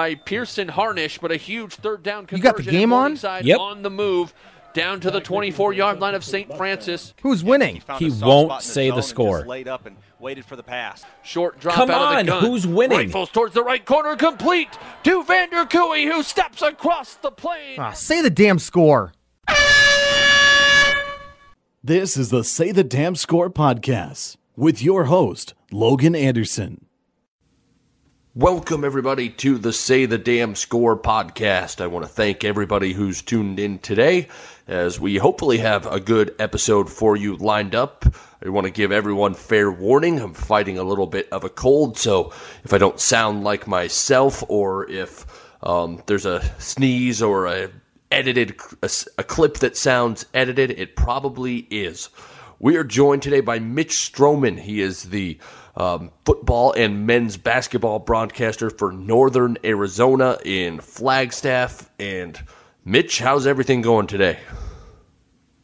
[0.00, 2.38] by Pearson Harnish, but a huge third down conversion.
[2.38, 3.18] You got the game on?
[3.42, 3.58] Yep.
[3.58, 4.32] on the move
[4.72, 6.56] down to the 24-yard line of St.
[6.56, 7.12] Francis.
[7.20, 7.80] Who's winning?
[7.80, 9.44] found He won't spot in the say the score.
[9.44, 11.04] Laid up and waited for the pass.
[11.22, 12.44] Short drop Come out of on, the gun.
[12.46, 12.96] who's winning?
[13.08, 14.70] Rifles towards the right corner, complete
[15.04, 17.78] to Vander Cooey, who steps across the plane.
[17.78, 19.12] Ah, say the damn score.
[21.84, 26.86] This is the Say the Damn Score podcast with your host, Logan Anderson.
[28.36, 31.80] Welcome, everybody, to the Say the Damn Score podcast.
[31.80, 34.28] I want to thank everybody who's tuned in today
[34.68, 38.04] as we hopefully have a good episode for you lined up.
[38.40, 40.20] I want to give everyone fair warning.
[40.20, 44.44] I'm fighting a little bit of a cold, so if I don't sound like myself
[44.46, 45.26] or if
[45.64, 47.72] um, there's a sneeze or a
[48.12, 52.10] edited a, a clip that sounds edited, it probably is.
[52.60, 54.60] We are joined today by Mitch Stroman.
[54.60, 55.38] He is the
[55.76, 61.90] um, football and men's basketball broadcaster for Northern Arizona in Flagstaff.
[61.98, 62.40] And
[62.84, 64.38] Mitch, how's everything going today?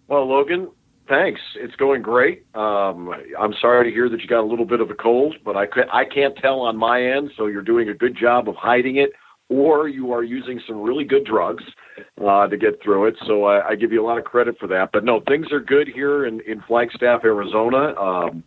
[0.09, 0.71] Well, Logan,
[1.09, 1.41] thanks.
[1.57, 2.47] It's going great.
[2.55, 5.57] Um, I'm sorry to hear that you got a little bit of a cold, but
[5.57, 8.97] I, I can't tell on my end, so you're doing a good job of hiding
[8.97, 9.11] it,
[9.49, 11.65] or you are using some really good drugs
[12.25, 13.17] uh, to get through it.
[13.27, 14.91] So I, I give you a lot of credit for that.
[14.93, 17.95] But no, things are good here in, in Flagstaff, Arizona.
[18.01, 18.45] Um,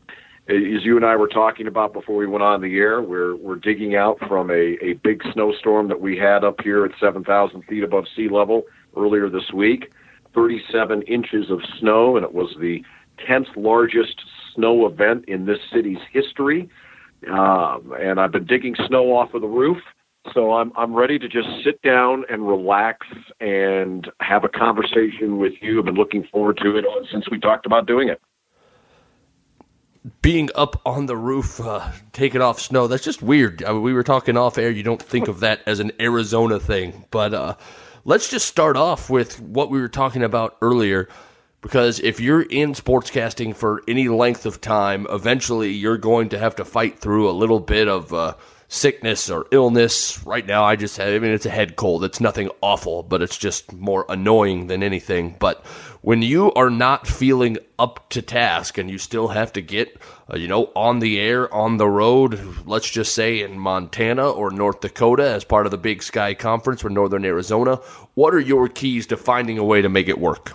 [0.50, 3.58] as you and I were talking about before we went on the air, we're we're
[3.58, 7.84] digging out from a, a big snowstorm that we had up here at 7,000 feet
[7.84, 8.64] above sea level
[8.98, 9.92] earlier this week.
[10.34, 12.84] 37 inches of snow, and it was the
[13.28, 14.22] 10th largest
[14.56, 16.70] snow event in this city's history.
[17.32, 19.78] Um, and I've been digging snow off of the roof,
[20.34, 23.06] so I'm I'm ready to just sit down and relax
[23.40, 25.80] and have a conversation with you.
[25.80, 28.20] I've been looking forward to it since we talked about doing it.
[30.22, 33.64] Being up on the roof, uh, taking off snow, that's just weird.
[33.64, 34.72] I mean, we were talking off air.
[34.72, 37.06] You don't think of that as an Arizona thing.
[37.12, 37.56] But uh,
[38.06, 41.10] let's just start off with what we were talking about earlier.
[41.62, 46.56] Because if you're in sportscasting for any length of time, eventually you're going to have
[46.56, 48.36] to fight through a little bit of uh,
[48.70, 50.24] sickness or illness.
[50.26, 52.04] Right now, I just have, I mean, it's a head cold.
[52.04, 55.36] It's nothing awful, but it's just more annoying than anything.
[55.40, 55.66] But
[56.02, 59.98] when you are not feeling up to task and you still have to get,
[60.32, 64.52] uh, you know, on the air, on the road, let's just say in Montana or
[64.52, 67.78] North Dakota as part of the Big Sky Conference for Northern Arizona,
[68.14, 70.54] what are your keys to finding a way to make it work?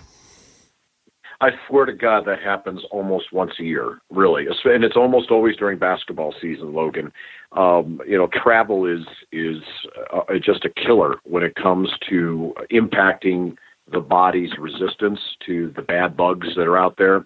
[1.41, 5.55] I swear to God, that happens almost once a year, really, and it's almost always
[5.57, 6.73] during basketball season.
[6.73, 7.11] Logan,
[7.51, 9.61] um, you know, travel is is
[10.13, 13.57] uh, just a killer when it comes to impacting
[13.91, 17.25] the body's resistance to the bad bugs that are out there.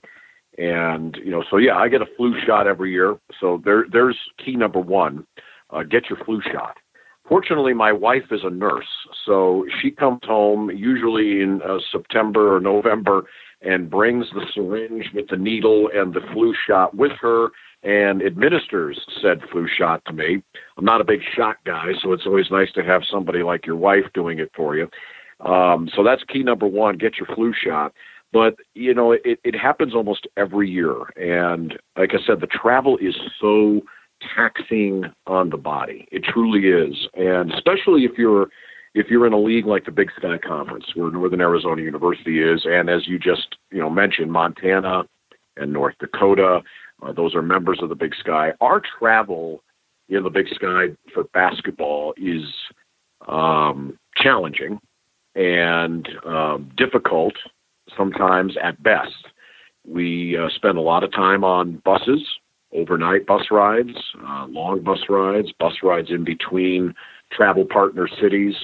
[0.58, 3.18] And you know, so yeah, I get a flu shot every year.
[3.40, 5.26] So there, there's key number one:
[5.70, 6.78] uh, get your flu shot.
[7.28, 8.88] Fortunately, my wife is a nurse,
[9.24, 13.26] so she comes home usually in uh, September or November
[13.62, 17.50] and brings the syringe with the needle and the flu shot with her
[17.84, 20.42] and administers said flu shot to me.
[20.78, 23.78] I'm not a big shot guy, so it's always nice to have somebody like your
[23.78, 24.90] wife doing it for you.
[25.40, 27.94] Um, so that's key number one: get your flu shot.
[28.32, 32.98] But you know, it, it happens almost every year, and like I said, the travel
[32.98, 33.82] is so
[34.36, 36.08] taxing on the body.
[36.12, 38.50] It truly is, and especially if you're
[38.94, 42.62] if you're in a league like the Big Sky Conference, where Northern Arizona University is,
[42.66, 45.04] and as you just you know mentioned, Montana
[45.58, 46.62] and North Dakota,
[47.02, 48.54] uh, those are members of the Big Sky.
[48.62, 49.64] Our travel
[50.10, 52.44] in the Big Sky for basketball is
[53.28, 54.80] um, challenging
[55.36, 57.34] and um, difficult
[57.96, 59.28] sometimes at best.
[59.88, 62.22] We uh, spend a lot of time on buses,
[62.74, 63.96] overnight bus rides,
[64.28, 66.94] uh, long bus rides, bus rides in between
[67.32, 68.56] travel partner cities.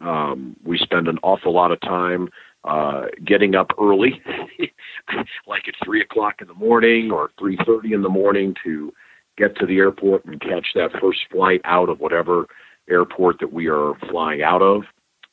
[0.00, 2.28] Um, we spend an awful lot of time
[2.64, 4.22] uh, getting up early,
[5.46, 8.92] like at three o'clock in the morning or three thirty in the morning, to
[9.36, 12.46] get to the airport and catch that first flight out of whatever
[12.88, 14.82] airport that we are flying out of.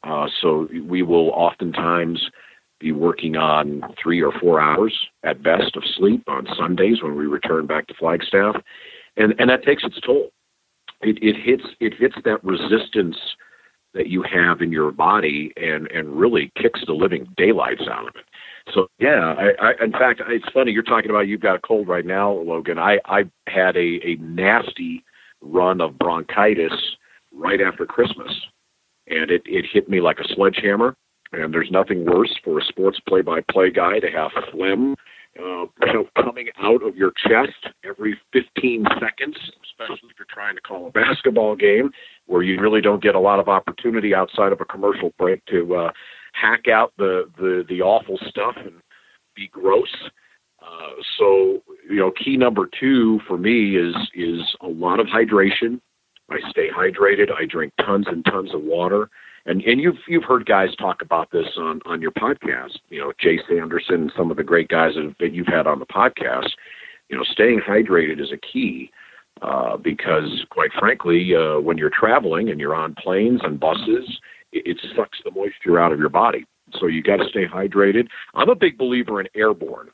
[0.04, 2.30] Uh, so we will oftentimes
[2.80, 4.94] be working on three or four hours
[5.24, 8.56] at best of sleep on Sundays when we return back to Flagstaff,
[9.18, 10.30] and and that takes its toll.
[11.02, 13.18] It it hits it hits that resistance
[13.98, 18.16] that you have in your body and and really kicks the living daylights out of
[18.16, 18.26] it.
[18.74, 21.88] So yeah, I, I in fact it's funny you're talking about you've got a cold
[21.88, 22.80] right now, Logan.
[22.80, 25.04] I I had a a nasty
[25.42, 26.74] run of bronchitis
[27.34, 28.32] right after Christmas,
[29.08, 30.96] and it it hit me like a sledgehammer.
[31.34, 34.96] And there's nothing worse for a sports play-by-play guy to have phlegm
[35.40, 40.62] uh, know, coming out of your chest every 15 seconds, especially if you're trying to
[40.62, 41.92] call a basketball game,
[42.26, 45.76] where you really don't get a lot of opportunity outside of a commercial break to
[45.76, 45.92] uh,
[46.34, 48.74] hack out the, the, the awful stuff and
[49.36, 49.94] be gross.
[50.62, 55.80] Uh, so, you know, key number two for me is is a lot of hydration.
[56.30, 57.32] I stay hydrated.
[57.32, 59.10] I drink tons and tons of water.
[59.48, 62.78] And and you've you've heard guys talk about this on on your podcast.
[62.90, 65.86] You know, Chase Anderson, some of the great guys that, that you've had on the
[65.86, 66.50] podcast.
[67.10, 68.92] You know, staying hydrated is a key
[69.42, 74.20] uh, because, quite frankly, uh, when you're traveling and you're on planes and buses,
[74.52, 76.46] it, it sucks the moisture out of your body.
[76.78, 78.08] So you got to stay hydrated.
[78.36, 79.90] I'm a big believer in airborne.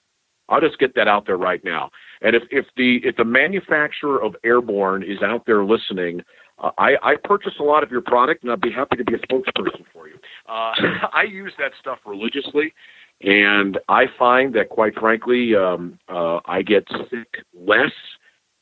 [0.50, 1.90] I'll just get that out there right now.
[2.22, 6.22] And if, if the if the manufacturer of Airborne is out there listening,
[6.60, 9.14] uh, I, I purchase a lot of your product, and I'd be happy to be
[9.14, 10.16] a spokesperson for you.
[10.48, 10.74] Uh,
[11.14, 12.74] I use that stuff religiously,
[13.22, 17.92] and I find that, quite frankly, um, uh, I get sick less,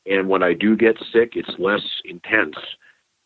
[0.06, 2.56] and when I do get sick, it's less intense.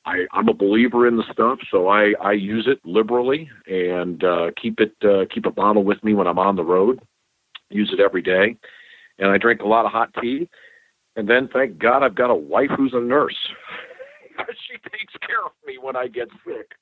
[0.05, 4.51] I, I'm a believer in the stuff, so I, I use it liberally and uh,
[4.61, 7.01] keep it uh, keep a bottle with me when I'm on the road
[7.71, 8.57] use it every day.
[9.19, 10.49] And I drink a lot of hot tea.
[11.17, 13.37] And then, thank God, I've got a wife who's a nurse.
[14.69, 16.73] She takes care of me when I get sick.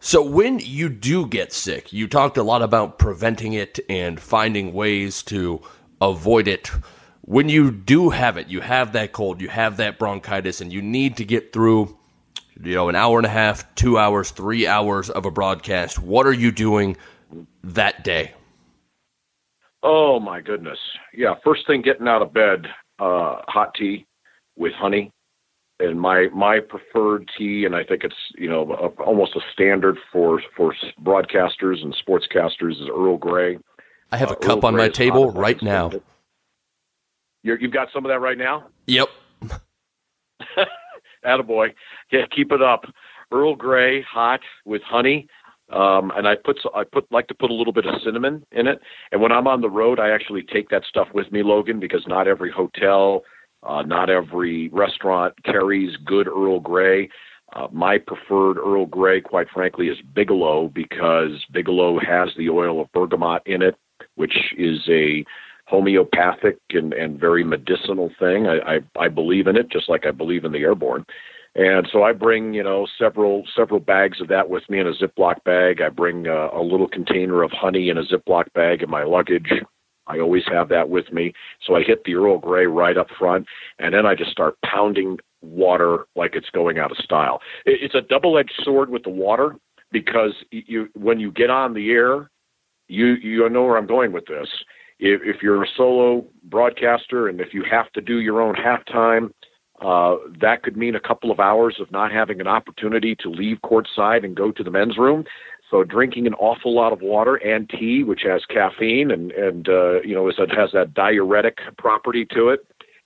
[0.00, 4.74] So, when you do get sick, you talked a lot about preventing it and finding
[4.74, 5.62] ways to
[6.00, 6.70] avoid it.
[7.22, 10.82] When you do have it, you have that cold, you have that bronchitis, and you
[10.82, 11.96] need to get through,
[12.62, 15.98] you know, an hour and a half, two hours, three hours of a broadcast.
[15.98, 16.98] What are you doing
[17.62, 18.34] that day?
[19.82, 20.78] Oh my goodness.
[21.14, 22.66] Yeah, first thing getting out of bed,
[22.98, 24.06] uh, hot tea
[24.56, 25.12] with honey.
[25.80, 29.98] And my my preferred tea, and I think it's you know a, almost a standard
[30.12, 33.58] for for broadcasters and sportscasters is Earl Grey.
[34.12, 35.90] I have a uh, cup Earl on Grey my table right now.
[37.42, 38.68] you have got some of that right now.
[38.86, 39.08] Yep.
[41.26, 41.72] Attaboy.
[42.12, 42.84] Yeah, keep it up.
[43.32, 45.26] Earl Grey hot with honey.
[45.72, 48.66] Um, and I put I put like to put a little bit of cinnamon in
[48.66, 48.80] it.
[49.10, 52.04] And when I'm on the road, I actually take that stuff with me, Logan, because
[52.06, 53.22] not every hotel,
[53.66, 57.08] uh, not every restaurant carries good Earl Grey.
[57.54, 62.92] Uh, my preferred Earl Grey, quite frankly, is Bigelow because Bigelow has the oil of
[62.92, 63.76] bergamot in it,
[64.16, 65.24] which is a
[65.66, 68.46] homeopathic and, and very medicinal thing.
[68.46, 71.04] I, I, I believe in it, just like I believe in the airborne.
[71.56, 74.92] And so I bring, you know, several several bags of that with me in a
[74.92, 75.80] Ziploc bag.
[75.80, 79.52] I bring uh, a little container of honey in a Ziploc bag in my luggage.
[80.06, 81.32] I always have that with me.
[81.66, 83.46] So I hit the Earl Grey right up front,
[83.78, 87.40] and then I just start pounding water like it's going out of style.
[87.66, 89.56] It's a double-edged sword with the water
[89.92, 92.30] because you when you get on the air,
[92.88, 94.48] you you know where I'm going with this.
[94.98, 99.32] If, if you're a solo broadcaster and if you have to do your own halftime,
[99.80, 103.58] uh, that could mean a couple of hours of not having an opportunity to leave
[103.64, 105.24] courtside and go to the men's room.
[105.74, 110.02] So drinking an awful lot of water and tea, which has caffeine and and uh,
[110.02, 112.60] you know is it has that diuretic property to it,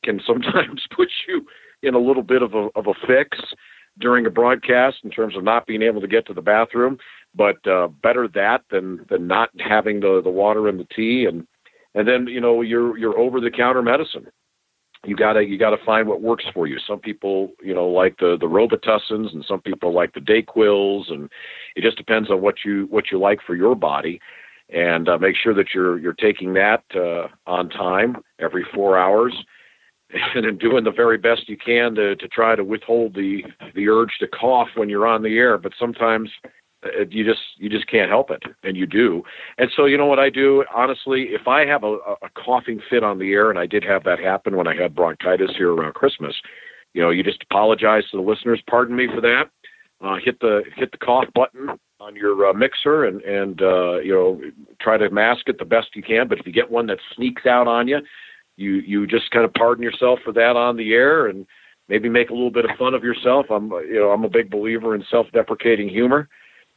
[0.04, 1.46] can sometimes put you
[1.82, 3.38] in a little bit of a of a fix
[3.98, 6.98] during a broadcast in terms of not being able to get to the bathroom.
[7.34, 11.46] But uh, better that than than not having the the water and the tea and
[11.94, 14.26] and then you know your your over the counter medicine
[15.06, 16.78] you gotta you gotta find what works for you.
[16.86, 21.30] Some people, you know, like the the Robitussin, and some people like the Dayquils, and
[21.76, 24.20] it just depends on what you what you like for your body.
[24.70, 29.34] And uh, make sure that you're you're taking that uh, on time every four hours,
[30.34, 33.88] and then doing the very best you can to to try to withhold the the
[33.88, 35.58] urge to cough when you're on the air.
[35.58, 36.30] But sometimes
[36.84, 39.22] uh, you just you just can't help it and you do.
[39.58, 40.64] And so you know what i do?
[40.74, 44.04] Honestly if i have a, a coughing fit on the air and i did have
[44.04, 46.34] that happen when i had bronchitis here around christmas
[46.94, 49.44] you know you just apologize to the listeners pardon me for that.
[50.00, 51.68] Uh, hit the hit the cough button
[52.00, 54.40] on your uh, mixer and and uh, you know
[54.80, 56.28] try to mask it the best you can.
[56.28, 57.98] But if you get one that sneaks out on you
[58.56, 61.46] you you just kind of pardon yourself for that on the air and
[61.88, 63.46] maybe make a little bit of fun of yourself.
[63.50, 66.28] I'm you know i'm a big believer in self-deprecating humor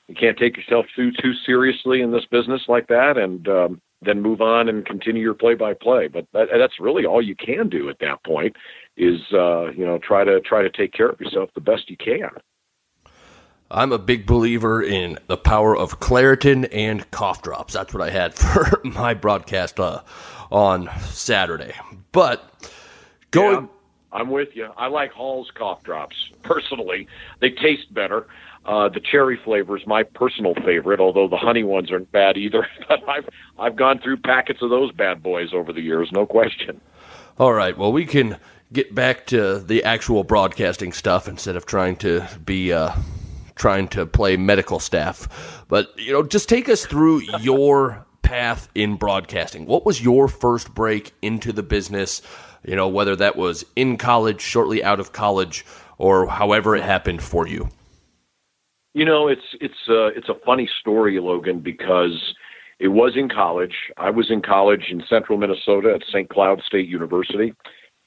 [0.08, 4.22] you can't take yourself too too seriously in this business like that, and um, then
[4.22, 6.08] move on and continue your play by play.
[6.08, 8.56] But that, that's really all you can do at that point
[8.98, 11.98] is uh, you know try to try to take care of yourself the best you
[11.98, 12.30] can.
[13.74, 17.74] I'm a big believer in the power of Claritin and cough drops.
[17.74, 20.02] That's what I had for my broadcast uh,
[20.52, 21.74] on Saturday.
[22.12, 22.74] But
[23.32, 23.64] going.
[23.64, 23.68] Yeah,
[24.14, 24.68] I'm with you.
[24.76, 27.08] I like Hall's cough drops personally.
[27.40, 28.28] They taste better.
[28.66, 32.68] Uh, the cherry flavor is my personal favorite, although the honey ones aren't bad either.
[32.88, 36.80] But I've I've gone through packets of those bad boys over the years, no question.
[37.40, 37.78] All right.
[37.78, 38.38] Well, we can
[38.74, 42.94] get back to the actual broadcasting stuff instead of trying to be uh,
[43.56, 45.64] trying to play medical staff.
[45.68, 49.66] But you know, just take us through your path in broadcasting.
[49.66, 52.22] What was your first break into the business?
[52.64, 55.66] You know, whether that was in college, shortly out of college,
[55.98, 57.70] or however it happened for you.
[58.94, 62.36] You know, it's it's uh, it's a funny story, Logan, because
[62.80, 63.76] it was in college.
[63.98, 66.30] I was in college in central Minnesota at St.
[66.30, 67.54] Cloud State University.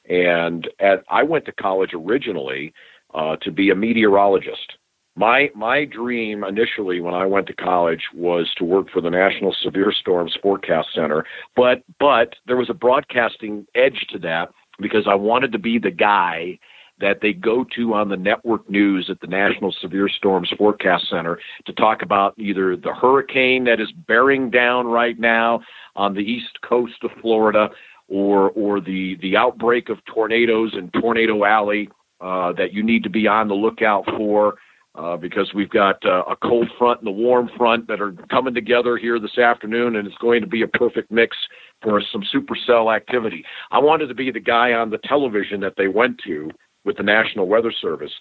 [0.08, 2.74] And at, I went to college originally
[3.14, 4.74] uh, to be a meteorologist.
[5.16, 9.54] My my dream initially when I went to college was to work for the National
[9.62, 11.24] Severe Storms Forecast Center,
[11.54, 14.50] but but there was a broadcasting edge to that
[14.80, 16.58] because I wanted to be the guy
[17.00, 21.38] that they go to on the network news at the National Severe Storms Forecast Center
[21.66, 25.60] to talk about either the hurricane that is bearing down right now
[25.96, 27.68] on the east coast of Florida
[28.08, 31.88] or or the the outbreak of tornadoes in Tornado Alley
[32.20, 34.56] uh, that you need to be on the lookout for.
[34.96, 38.54] Uh, because we've got uh, a cold front and a warm front that are coming
[38.54, 41.36] together here this afternoon, and it's going to be a perfect mix
[41.82, 43.44] for some supercell activity.
[43.72, 46.48] I wanted to be the guy on the television that they went to
[46.84, 48.12] with the National Weather Service.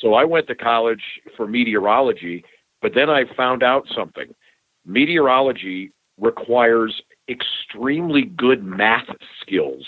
[0.00, 1.02] So I went to college
[1.36, 2.44] for meteorology,
[2.80, 4.34] but then I found out something.
[4.84, 9.06] Meteorology requires extremely good math
[9.40, 9.86] skills,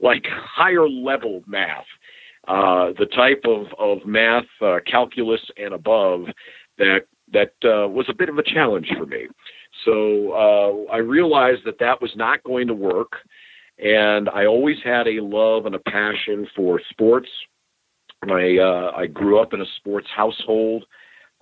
[0.00, 1.86] like higher level math,
[2.48, 6.26] uh, the type of, of math, uh, calculus and above
[6.78, 7.02] that
[7.32, 9.26] that uh, was a bit of a challenge for me.
[9.84, 13.12] So uh, I realized that that was not going to work,
[13.78, 17.28] and I always had a love and a passion for sports,
[18.30, 20.84] I uh, I grew up in a sports household.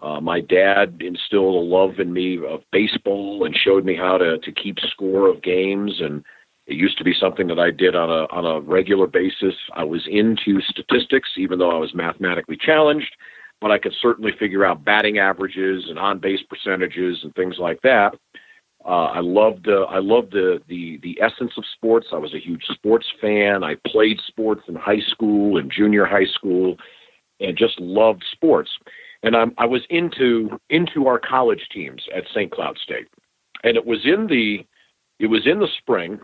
[0.03, 4.39] Uh, my dad instilled a love in me of baseball and showed me how to
[4.39, 6.25] to keep score of games and
[6.67, 9.55] it used to be something that I did on a on a regular basis.
[9.75, 13.15] I was into statistics even though I was mathematically challenged,
[13.61, 17.83] but I could certainly figure out batting averages and on base percentages and things like
[17.83, 18.15] that.
[18.85, 22.09] Uh, I loved uh, I loved the, the the essence of sports.
[22.13, 23.63] I was a huge sports fan.
[23.63, 26.77] I played sports in high school and junior high school,
[27.41, 28.71] and just loved sports.
[29.23, 32.51] And I'm, I was into into our college teams at St.
[32.51, 33.09] Cloud State,
[33.65, 34.65] and it was in the
[35.19, 36.19] it was in the spring,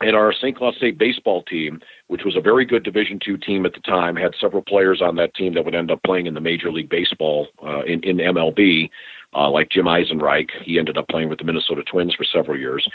[0.00, 0.54] and our St.
[0.54, 4.16] Cloud State baseball team, which was a very good Division two team at the time,
[4.16, 6.90] had several players on that team that would end up playing in the Major League
[6.90, 8.90] Baseball uh, in in MLB
[9.34, 10.50] uh, like Jim Eisenreich.
[10.62, 12.86] He ended up playing with the Minnesota Twins for several years.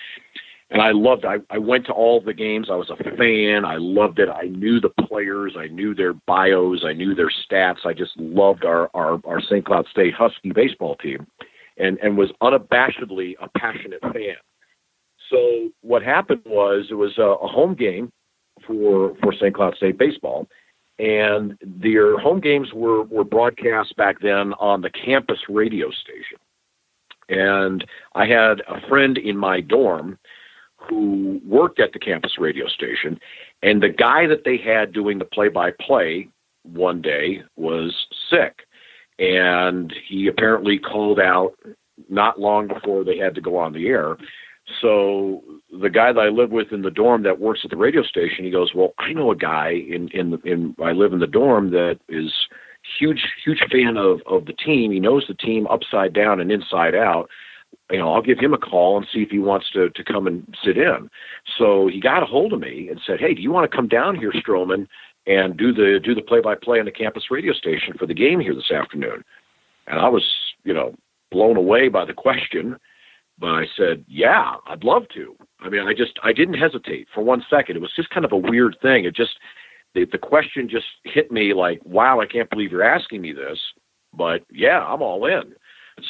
[0.71, 2.67] And I loved I, I went to all the games.
[2.71, 3.65] I was a fan.
[3.65, 4.29] I loved it.
[4.29, 5.55] I knew the players.
[5.57, 6.83] I knew their bios.
[6.83, 7.85] I knew their stats.
[7.85, 9.63] I just loved our, our, our St.
[9.63, 11.27] Cloud State Husky baseball team
[11.77, 14.35] and, and was unabashedly a passionate fan.
[15.29, 18.11] So what happened was it was a, a home game
[18.65, 19.53] for, for St.
[19.53, 20.47] Cloud State baseball
[20.99, 26.37] and their home games were were broadcast back then on the campus radio station.
[27.27, 30.19] And I had a friend in my dorm
[30.77, 33.19] who worked at the campus radio station,
[33.63, 36.27] and the guy that they had doing the play-by-play
[36.61, 38.67] one day was sick,
[39.17, 41.53] and he apparently called out
[42.09, 44.17] not long before they had to go on the air.
[44.81, 48.01] So the guy that I live with in the dorm that works at the radio
[48.01, 51.27] station, he goes, "Well, I know a guy in in in I live in the
[51.27, 52.33] dorm that is
[52.99, 54.91] huge huge fan of of the team.
[54.91, 57.29] He knows the team upside down and inside out.
[57.91, 60.25] You know, I'll give him a call and see if he wants to to come
[60.25, 61.09] and sit in."
[61.57, 63.87] So he got a hold of me and said, "Hey, do you want to come
[63.87, 64.87] down here, Stroman,
[65.27, 68.15] and do the do the play by play on the campus radio station for the
[68.15, 69.23] game here this afternoon?"
[69.85, 70.27] And I was,
[70.63, 70.95] you know,
[71.29, 72.79] blown away by the question
[73.37, 75.35] but I said, yeah, I'd love to.
[75.59, 77.75] I mean, I just, I didn't hesitate for one second.
[77.75, 79.05] It was just kind of a weird thing.
[79.05, 79.37] It just,
[79.93, 83.59] the, the question just hit me like, wow, I can't believe you're asking me this.
[84.13, 85.53] But yeah, I'm all in.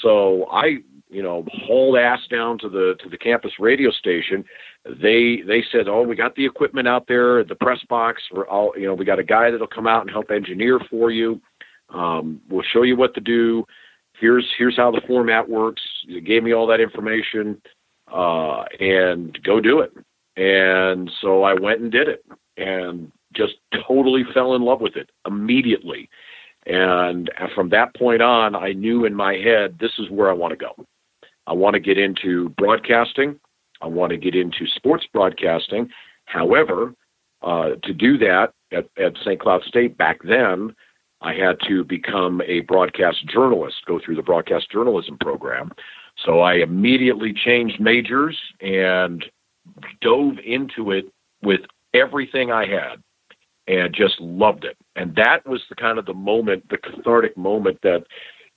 [0.02, 0.78] So I,
[1.10, 4.44] you know, hauled ass down to the to the campus radio station.
[4.84, 8.22] They they said, "Oh, we got the equipment out there the press box.
[8.32, 11.12] We're all, you know, we got a guy that'll come out and help engineer for
[11.12, 11.40] you.
[11.94, 13.64] Um, we'll show you what to do
[14.20, 15.82] here's here's how the format works.
[16.04, 17.62] You gave me all that information,
[18.12, 19.94] uh, and go do it.
[20.38, 22.26] And so I went and did it,
[22.58, 23.56] and just
[23.88, 26.10] totally fell in love with it immediately.
[26.66, 30.52] And from that point on, I knew in my head this is where I want
[30.52, 30.86] to go.
[31.48, 33.40] I want to get into broadcasting.
[33.82, 35.90] I want to get into sports broadcasting.
[36.26, 36.96] However,
[37.44, 39.40] uh, to do that at, at St.
[39.40, 40.76] Cloud State back then,
[41.22, 45.72] I had to become a broadcast journalist, go through the broadcast journalism program.
[46.24, 49.26] So I immediately changed majors and
[50.02, 51.06] dove into it
[51.42, 51.62] with
[51.94, 53.02] everything I had
[53.68, 54.78] and just loved it.
[54.96, 58.06] And that was the kind of the moment, the cathartic moment that,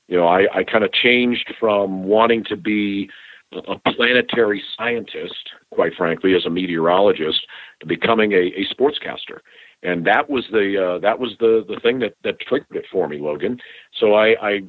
[0.09, 3.09] you know, I, I kind of changed from wanting to be
[3.53, 7.47] a planetary scientist, quite frankly, as a meteorologist,
[7.81, 9.39] to becoming a, a sportscaster.
[9.83, 13.09] And that was the uh, that was the the thing that that triggered it for
[13.09, 13.59] me, Logan.
[13.99, 14.61] So I, I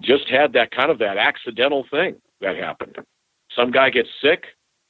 [0.00, 2.96] just had that kind of that accidental thing that happened.
[3.54, 4.44] Some guy gets sick.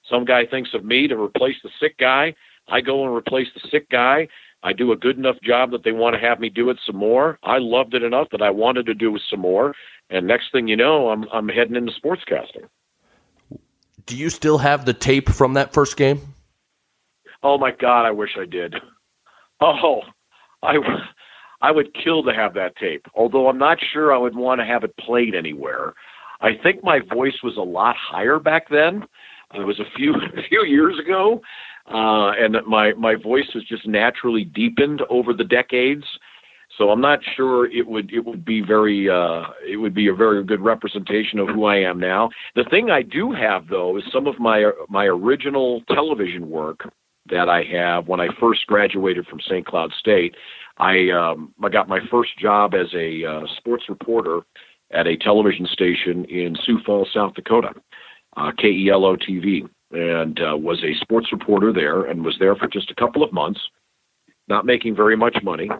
[0.09, 2.35] Some guy thinks of me to replace the sick guy.
[2.69, 4.29] I go and replace the sick guy.
[4.63, 6.97] I do a good enough job that they want to have me do it some
[6.97, 7.39] more.
[7.43, 9.75] I loved it enough that I wanted to do it some more.
[10.09, 12.69] And next thing you know, I'm I'm heading into sportscasting.
[14.07, 16.21] Do you still have the tape from that first game?
[17.43, 18.75] Oh my God, I wish I did.
[19.65, 20.01] Oh,
[20.63, 20.77] I,
[21.61, 23.07] I would kill to have that tape.
[23.15, 25.95] Although I'm not sure I would want to have it played anywhere.
[26.41, 29.05] I think my voice was a lot higher back then.
[29.55, 31.41] It was a few a few years ago,
[31.87, 36.05] uh, and my my voice was just naturally deepened over the decades.
[36.79, 40.15] So I'm not sure it would it would be very uh, it would be a
[40.15, 42.31] very good representation of who I am now.
[42.57, 46.89] The thing I do have though is some of my my original television work
[47.31, 49.67] that I have when I first graduated from St.
[49.67, 50.35] Cloud State.
[50.79, 54.41] I um, I got my first job as a uh, sports reporter
[54.91, 57.71] at a television station in Sioux Falls, South Dakota,
[58.37, 62.91] uh, KELO TV, and uh, was a sports reporter there, and was there for just
[62.91, 63.61] a couple of months,
[64.49, 65.71] not making very much money.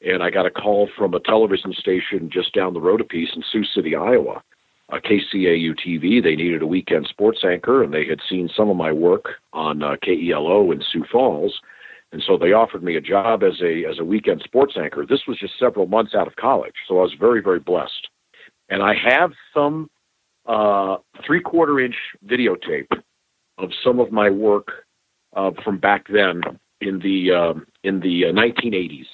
[0.00, 3.30] And I got a call from a television station just down the road a piece
[3.34, 4.42] in Sioux City, Iowa,
[4.90, 6.22] uh, KCAU TV.
[6.22, 9.82] They needed a weekend sports anchor, and they had seen some of my work on
[9.82, 11.60] uh, KELO in Sioux Falls,
[12.12, 15.04] and so they offered me a job as a as a weekend sports anchor.
[15.06, 18.08] This was just several months out of college, so I was very very blessed.
[18.70, 19.90] And I have some
[20.46, 22.90] uh, three quarter inch videotape
[23.58, 24.68] of some of my work
[25.36, 26.40] uh, from back then
[26.80, 29.04] in the um, in the 1980s, uh,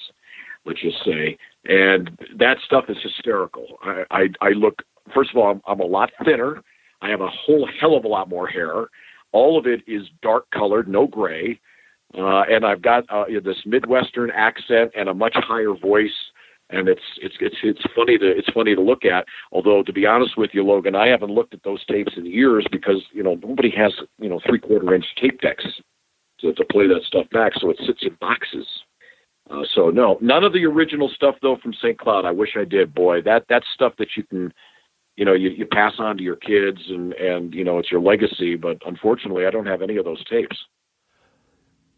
[0.65, 3.77] let's just say, and that stuff is hysterical.
[3.83, 4.81] I, I, I look
[5.13, 6.61] first of all, I'm, I'm a lot thinner.
[7.01, 8.87] I have a whole hell of a lot more hair.
[9.31, 11.59] All of it is dark colored, no gray.
[12.17, 16.15] Uh, and I've got uh, this Midwestern accent and a much higher voice.
[16.69, 19.25] And it's it's it's it's funny to it's funny to look at.
[19.51, 22.65] Although to be honest with you, Logan, I haven't looked at those tapes in years
[22.71, 25.65] because you know nobody has you know three quarter inch tape decks
[26.39, 27.51] to to play that stuff back.
[27.59, 28.65] So it sits in boxes.
[29.51, 31.99] Uh, so no, none of the original stuff though from St.
[31.99, 32.25] Cloud.
[32.25, 32.95] I wish I did.
[32.95, 34.51] Boy, that that's stuff that you can
[35.15, 38.01] you know you, you pass on to your kids and and you know it's your
[38.01, 40.57] legacy but unfortunately i don't have any of those tapes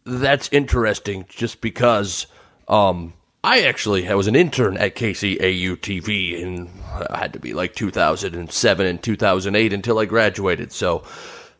[0.04, 2.26] that's interesting just because
[2.68, 3.12] um,
[3.44, 6.68] I actually I was an intern at KCAU TV and
[7.10, 10.72] I had to be like 2007 and 2008 until I graduated.
[10.72, 11.04] So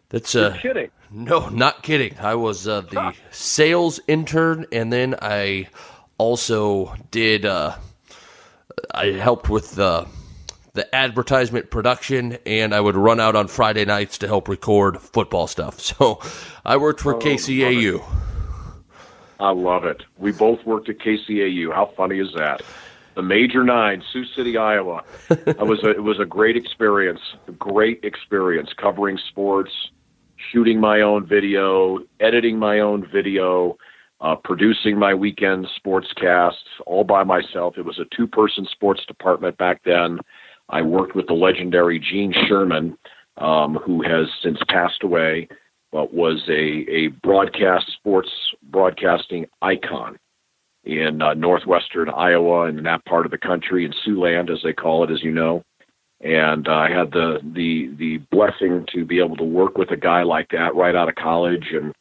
[0.08, 0.90] that's uh You're kidding.
[1.10, 2.16] No, not kidding.
[2.18, 3.12] I was uh, the huh.
[3.30, 5.68] sales intern and then I
[6.18, 7.76] also did uh,
[8.92, 10.06] I helped with the
[10.74, 15.46] the advertisement production, and I would run out on Friday nights to help record football
[15.46, 15.78] stuff.
[15.98, 16.20] So
[16.64, 18.04] I worked for oh, KCAU.
[19.40, 20.02] I love it.
[20.18, 21.72] We both worked at KCAU.
[21.72, 22.62] How funny is that?
[23.14, 25.02] The Major Nine, Sioux City, Iowa.
[25.30, 27.20] it was a, it was a great experience.
[27.48, 29.72] A great experience covering sports,
[30.52, 33.76] shooting my own video, editing my own video,
[34.20, 36.52] uh, producing my weekend sportscasts
[36.86, 37.78] all by myself.
[37.78, 40.18] It was a two-person sports department back then.
[40.68, 42.96] I worked with the legendary Gene Sherman,
[43.38, 45.48] um, who has since passed away,
[45.92, 48.30] but was a, a broadcast sports
[48.62, 50.18] broadcasting icon
[50.84, 54.72] in uh, northwestern Iowa and in that part of the country, in Siouxland, as they
[54.72, 55.62] call it, as you know.
[56.20, 59.96] And uh, I had the the the blessing to be able to work with a
[59.96, 61.94] guy like that right out of college, and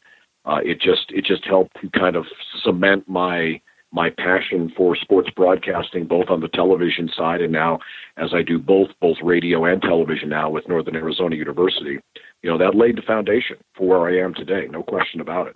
[0.45, 2.25] uh, it just it just helped to kind of
[2.63, 7.79] cement my my passion for sports broadcasting, both on the television side and now
[8.17, 11.99] as I do both both radio and television now with Northern Arizona University.
[12.43, 15.55] You know that laid the foundation for where I am today, no question about it.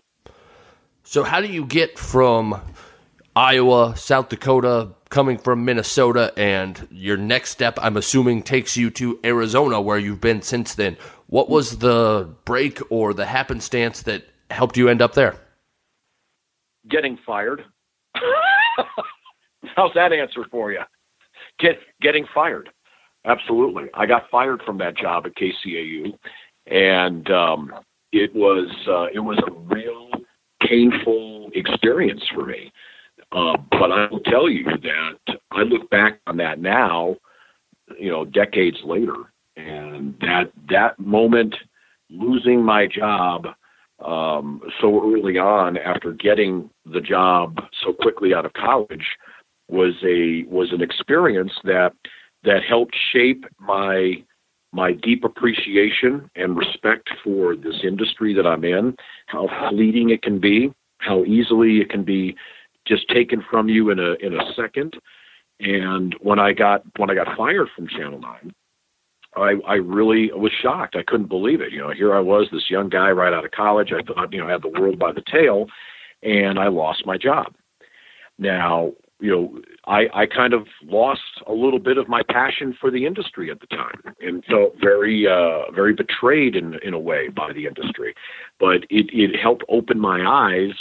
[1.04, 2.62] So, how do you get from
[3.36, 9.20] Iowa, South Dakota, coming from Minnesota, and your next step, I'm assuming, takes you to
[9.24, 10.98] Arizona, where you've been since then?
[11.28, 15.36] What was the break or the happenstance that helped you end up there?
[16.90, 17.64] Getting fired.
[19.76, 20.82] How's that answer for you?
[21.60, 22.70] Get getting fired.
[23.26, 23.86] Absolutely.
[23.94, 26.14] I got fired from that job at KCAU,
[26.68, 27.72] and um,
[28.12, 30.10] it was uh, it was a real
[30.68, 32.72] painful experience for me.
[33.32, 37.16] Uh, but I will tell you that I look back on that now,
[38.00, 41.56] you know, decades later, and that that moment,
[42.10, 43.48] losing my job,
[44.04, 49.06] um, so early on after getting the job so quickly out of college
[49.68, 51.94] was a was an experience that
[52.44, 54.24] that helped shape my
[54.74, 58.96] my deep appreciation and respect for this industry that I'm in,
[59.28, 62.36] how fleeting it can be, how easily it can be
[62.88, 64.94] just taken from you in a in a second.
[65.60, 68.54] And when I got when I got fired from Channel Nine,
[69.36, 70.96] I I really was shocked.
[70.96, 71.72] I couldn't believe it.
[71.72, 73.92] You know, here I was, this young guy right out of college.
[73.94, 75.68] I thought, you know, I had the world by the tail,
[76.24, 77.54] and I lost my job.
[78.38, 82.90] Now, you know, I, I kind of lost a little bit of my passion for
[82.90, 87.28] the industry at the time and felt very, uh, very betrayed in, in a way
[87.30, 88.16] by the industry.
[88.60, 90.74] But it, it helped open my eyes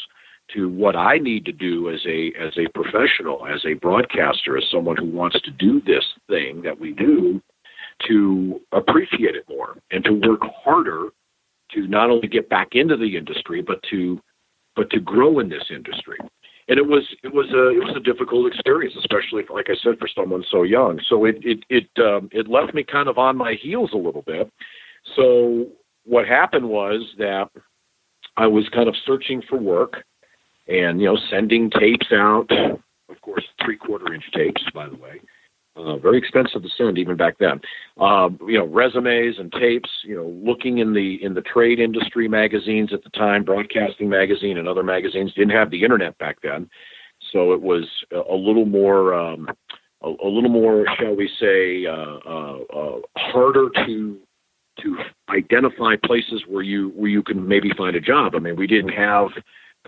[0.55, 4.65] to what I need to do as a, as a professional, as a broadcaster, as
[4.71, 7.43] someone who wants to do this thing that we do
[8.09, 11.11] to appreciate it more and to work harder
[11.73, 14.21] to not only get back into the industry, but to,
[14.77, 16.19] but to grow in this industry
[16.71, 19.99] and it was it was a it was a difficult experience, especially like I said
[19.99, 21.01] for someone so young.
[21.09, 24.23] So it it it um, it left me kind of on my heels a little
[24.23, 24.49] bit.
[25.17, 25.67] So
[26.05, 27.51] what happened was that
[28.37, 30.05] I was kind of searching for work,
[30.69, 35.21] and you know sending tapes out, of course three quarter inch tapes, by the way,
[35.81, 37.61] uh, very expensive to send even back then.
[37.99, 39.91] Uh, you know, resumes and tapes.
[40.05, 44.59] You know, looking in the in the trade industry magazines at the time, Broadcasting Magazine
[44.59, 46.69] and other magazines didn't have the internet back then,
[47.33, 49.49] so it was a, a little more um,
[50.03, 54.19] a, a, little more, shall we say, uh, uh, uh, harder to
[54.83, 54.97] to
[55.29, 58.35] identify places where you where you can maybe find a job.
[58.35, 59.29] I mean, we didn't have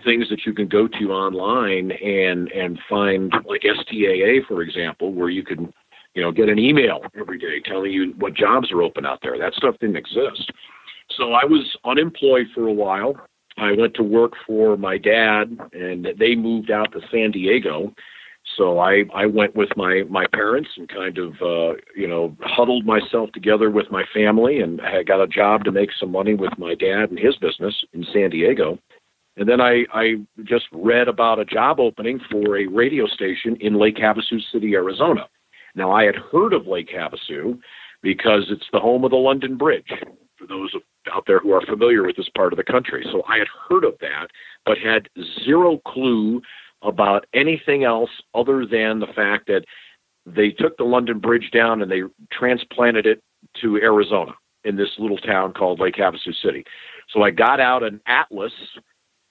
[0.03, 5.29] things that you can go to online and and find like STAA for example where
[5.29, 5.71] you can
[6.13, 9.37] you know get an email every day telling you what jobs are open out there.
[9.37, 10.51] That stuff didn't exist.
[11.17, 13.15] So I was unemployed for a while.
[13.57, 17.93] I went to work for my dad and they moved out to San Diego.
[18.57, 22.85] So I I went with my my parents and kind of uh you know huddled
[22.85, 26.57] myself together with my family and I got a job to make some money with
[26.57, 28.79] my dad and his business in San Diego.
[29.35, 33.79] And then I, I just read about a job opening for a radio station in
[33.79, 35.27] Lake Havasu City, Arizona.
[35.75, 37.59] Now, I had heard of Lake Havasu
[38.01, 39.91] because it's the home of the London Bridge,
[40.37, 40.73] for those
[41.11, 43.05] out there who are familiar with this part of the country.
[43.11, 44.27] So I had heard of that,
[44.65, 45.09] but had
[45.43, 46.41] zero clue
[46.81, 49.63] about anything else other than the fact that
[50.25, 53.21] they took the London Bridge down and they transplanted it
[53.61, 54.33] to Arizona
[54.63, 56.63] in this little town called Lake Havasu City.
[57.09, 58.53] So I got out an atlas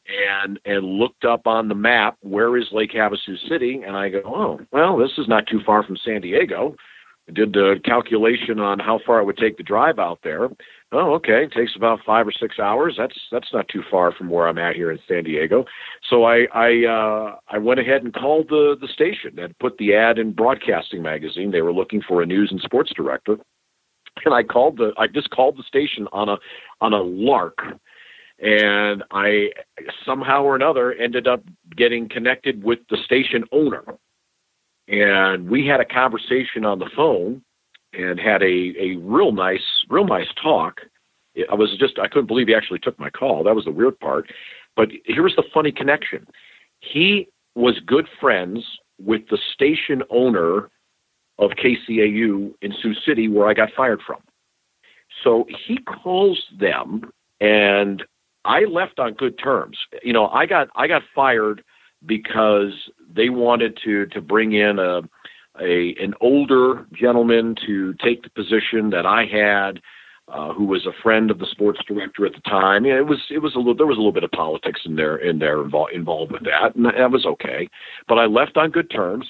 [0.06, 4.22] and and looked up on the map where is Lake Havasu City, and I go,
[4.24, 6.76] oh, well, this is not too far from San Diego.
[7.28, 10.48] I did the calculation on how far it would take to drive out there.
[10.90, 12.96] Oh, okay, it takes about five or six hours.
[12.98, 15.64] That's that's not too far from where I'm at here in San Diego.
[16.10, 19.94] So I I uh, I went ahead and called the the station and put the
[19.94, 21.52] ad in Broadcasting Magazine.
[21.52, 23.38] They were looking for a news and sports director,
[24.24, 26.36] and I called the I just called the station on a
[26.80, 27.58] on a lark
[28.42, 29.50] and I
[30.04, 31.44] somehow or another ended up
[31.76, 33.84] getting connected with the station owner.
[34.88, 37.42] And we had a conversation on the phone
[37.92, 40.80] and had a, a real nice, real nice talk.
[41.50, 43.44] I was just, I couldn't believe he actually took my call.
[43.44, 44.30] That was the weird part.
[44.74, 46.26] But here's the funny connection.
[46.80, 48.64] He was good friends
[49.00, 50.68] with the station owner
[51.38, 54.20] of KCAU in Sioux City, where I got fired from.
[55.22, 58.02] So he calls them and
[58.44, 59.78] I left on good terms.
[60.02, 61.62] You know, I got I got fired
[62.06, 62.72] because
[63.14, 65.02] they wanted to to bring in a
[65.60, 69.80] a an older gentleman to take the position that I had,
[70.28, 72.84] uh, who was a friend of the sports director at the time.
[72.84, 74.96] Yeah, it was it was a little there was a little bit of politics in
[74.96, 77.68] there in there involved involved with that, and that was okay.
[78.08, 79.26] But I left on good terms.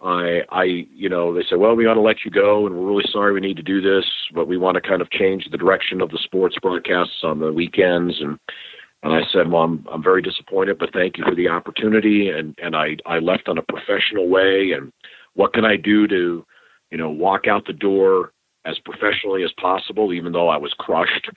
[0.00, 2.86] I, I, you know, they said, well, we want to let you go, and we're
[2.86, 4.04] really sorry we need to do this,
[4.34, 7.52] but we want to kind of change the direction of the sports broadcasts on the
[7.52, 8.20] weekends.
[8.20, 8.38] And
[9.02, 12.28] and I said, well, I'm I'm very disappointed, but thank you for the opportunity.
[12.28, 14.72] And and I I left on a professional way.
[14.72, 14.92] And
[15.34, 16.44] what can I do to,
[16.90, 18.32] you know, walk out the door
[18.66, 21.30] as professionally as possible, even though I was crushed.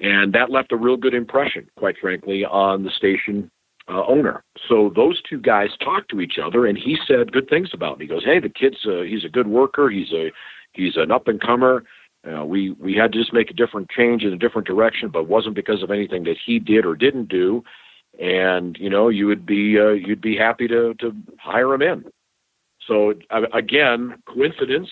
[0.00, 3.50] And that left a real good impression, quite frankly, on the station
[3.88, 4.44] uh, owner.
[4.68, 8.04] So those two guys talked to each other, and he said good things about me.
[8.04, 9.90] He goes, "Hey, the kid's uh, he's a good worker.
[9.90, 10.30] He's a
[10.72, 11.84] he's an up and comer.
[12.30, 15.20] Uh, we we had to just make a different change in a different direction, but
[15.20, 17.64] it wasn't because of anything that he did or didn't do.
[18.20, 22.04] And you know, you would be uh, you'd be happy to to hire him in.
[22.86, 24.88] So uh, again, coincidence?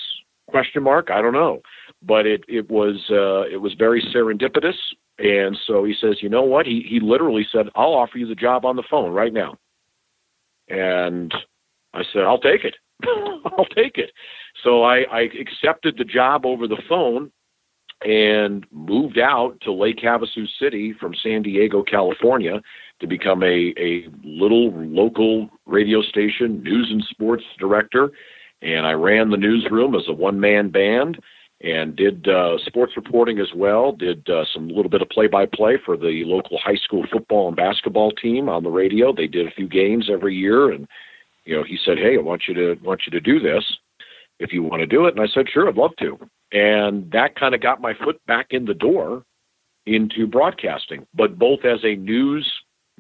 [0.48, 1.10] Question mark?
[1.12, 1.62] I don't know.
[2.02, 4.74] but it it was uh, it was very serendipitous.
[5.20, 6.66] And so he says, you know what?
[6.66, 9.58] He he literally said, "I'll offer you the job on the phone right now."
[10.68, 11.32] And
[11.92, 12.76] I said, "I'll take it.
[13.04, 14.12] I'll take it."
[14.64, 17.30] So I, I accepted the job over the phone
[18.02, 22.62] and moved out to Lake Havasu City from San Diego, California,
[23.00, 28.10] to become a a little local radio station news and sports director.
[28.62, 31.20] And I ran the newsroom as a one man band
[31.62, 33.92] and did uh, sports reporting as well.
[33.92, 38.12] Did uh, some little bit of play-by-play for the local high school football and basketball
[38.12, 39.12] team on the radio.
[39.12, 40.88] They did a few games every year, and
[41.44, 43.64] you know he said, "Hey, I want you to want you to do this
[44.38, 46.18] if you want to do it." And I said, "Sure, I'd love to."
[46.52, 49.24] And that kind of got my foot back in the door
[49.86, 52.50] into broadcasting, but both as a news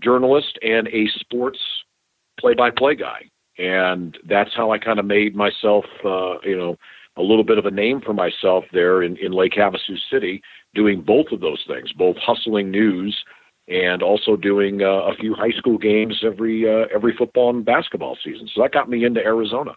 [0.00, 1.58] journalist and a sports
[2.38, 3.22] play-by-play guy.
[3.58, 6.76] And that's how I kind of made myself, uh, you know,
[7.20, 10.42] a little bit of a name for myself there in, in Lake Havasu City,
[10.74, 13.24] doing both of those things, both hustling news
[13.68, 18.16] and also doing uh, a few high school games every uh, every football and basketball
[18.22, 18.48] season.
[18.52, 19.74] So that got me into Arizona.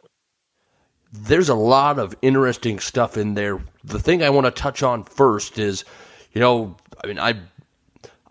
[1.11, 3.61] There's a lot of interesting stuff in there.
[3.83, 5.85] The thing I want to touch on first is,
[6.31, 7.35] you know, I mean, I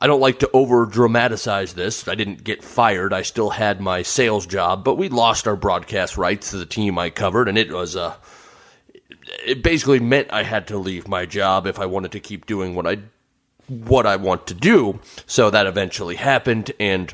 [0.01, 2.09] I don't like to over dramatize this.
[2.09, 3.12] I didn't get fired.
[3.12, 6.98] I still had my sales job, but we lost our broadcast rights to the team
[6.98, 8.16] I covered, and it was a
[9.45, 12.75] it basically meant I had to leave my job if I wanted to keep doing
[12.75, 12.99] what I
[13.68, 15.01] what I want to do.
[15.27, 17.12] So that eventually happened and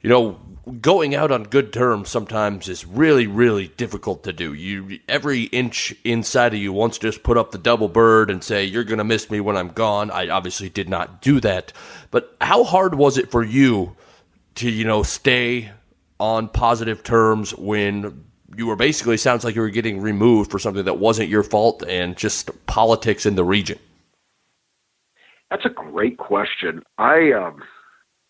[0.00, 0.38] you know
[0.80, 4.52] going out on good terms sometimes is really really difficult to do.
[4.52, 8.42] You every inch inside of you wants to just put up the double bird and
[8.42, 10.10] say you're going to miss me when I'm gone.
[10.10, 11.72] I obviously did not do that.
[12.10, 13.96] But how hard was it for you
[14.56, 15.70] to you know stay
[16.18, 18.24] on positive terms when
[18.56, 21.82] you were basically sounds like you were getting removed for something that wasn't your fault
[21.88, 23.78] and just politics in the region.
[25.50, 26.82] That's a great question.
[26.98, 27.62] I um,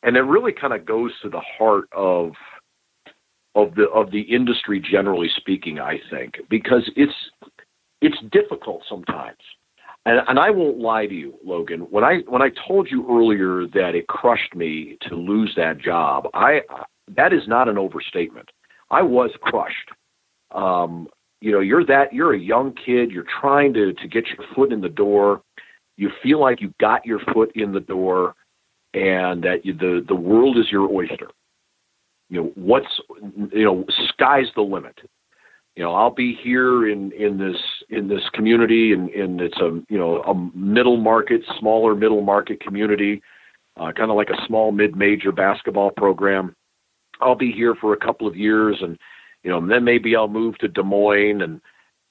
[0.03, 2.33] and it really kind of goes to the heart of
[3.55, 5.81] of the of the industry generally speaking.
[5.81, 7.15] I think because it's
[8.03, 9.39] it's difficult sometimes.
[10.05, 11.81] And, and I won't lie to you, Logan.
[11.81, 16.29] When I when I told you earlier that it crushed me to lose that job,
[16.35, 16.61] I
[17.17, 18.51] that is not an overstatement.
[18.91, 19.91] I was crushed
[20.57, 21.09] um,
[21.41, 23.11] you know, you're that you're a young kid.
[23.11, 25.43] You're trying to to get your foot in the door.
[25.97, 28.35] You feel like you got your foot in the door,
[28.95, 31.29] and that you, the the world is your oyster.
[32.31, 33.01] You know what's
[33.53, 34.99] you know sky's the limit.
[35.77, 39.81] You know I'll be here in in this in this community, and and it's a
[39.91, 43.23] you know a middle market, smaller middle market community,
[43.77, 46.57] uh, kind of like a small mid major basketball program.
[47.21, 48.99] I'll be here for a couple of years and
[49.47, 51.61] you know, and then maybe I'll move to Des Moines and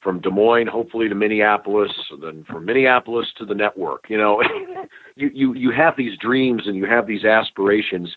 [0.01, 4.05] from Des Moines hopefully to Minneapolis, and then from Minneapolis to the network.
[4.07, 4.41] You know,
[5.17, 8.15] you you you have these dreams and you have these aspirations,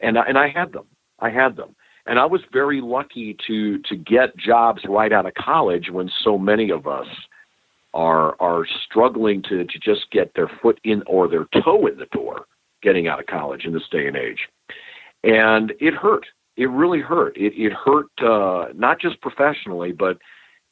[0.00, 0.86] and and I had them.
[1.20, 1.76] I had them,
[2.06, 6.36] and I was very lucky to to get jobs right out of college when so
[6.36, 7.06] many of us
[7.94, 12.06] are are struggling to to just get their foot in or their toe in the
[12.06, 12.46] door
[12.82, 14.48] getting out of college in this day and age.
[15.22, 16.26] And it hurt
[16.56, 17.36] it really hurt.
[17.36, 20.18] It it hurt uh, not just professionally, but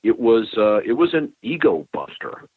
[0.03, 2.49] it was uh, it was an ego buster.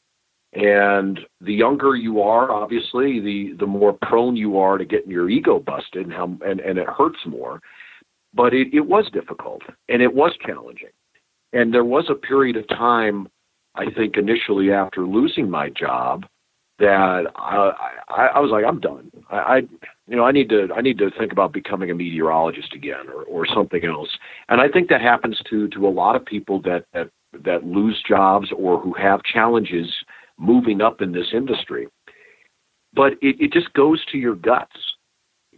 [0.53, 5.29] And the younger you are, obviously, the the more prone you are to getting your
[5.29, 7.61] ego busted, and how and, and it hurts more.
[8.33, 10.89] But it, it was difficult and it was challenging.
[11.53, 13.27] And there was a period of time,
[13.75, 16.25] I think, initially after losing my job,
[16.77, 17.71] that I,
[18.09, 19.09] I, I was like, I'm done.
[19.31, 19.61] I, I,
[20.07, 23.23] you know, I need to, I need to think about becoming a meteorologist again, or,
[23.23, 24.09] or something else.
[24.49, 27.09] And I think that happens to to a lot of people that that
[27.43, 29.93] that lose jobs or who have challenges
[30.37, 31.87] moving up in this industry.
[32.93, 34.75] But it, it just goes to your guts.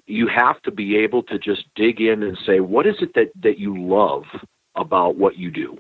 [0.08, 3.32] You have to be able to just dig in and say, what is it that
[3.44, 4.24] that you love
[4.76, 5.78] about what you do,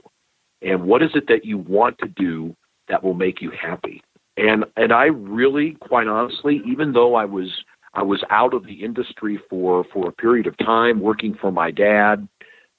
[0.62, 2.55] and what is it that you want to do
[2.88, 4.03] that will make you happy
[4.39, 7.49] and and I really, quite honestly, even though I was
[7.93, 11.71] I was out of the industry for for a period of time, working for my
[11.71, 12.28] dad,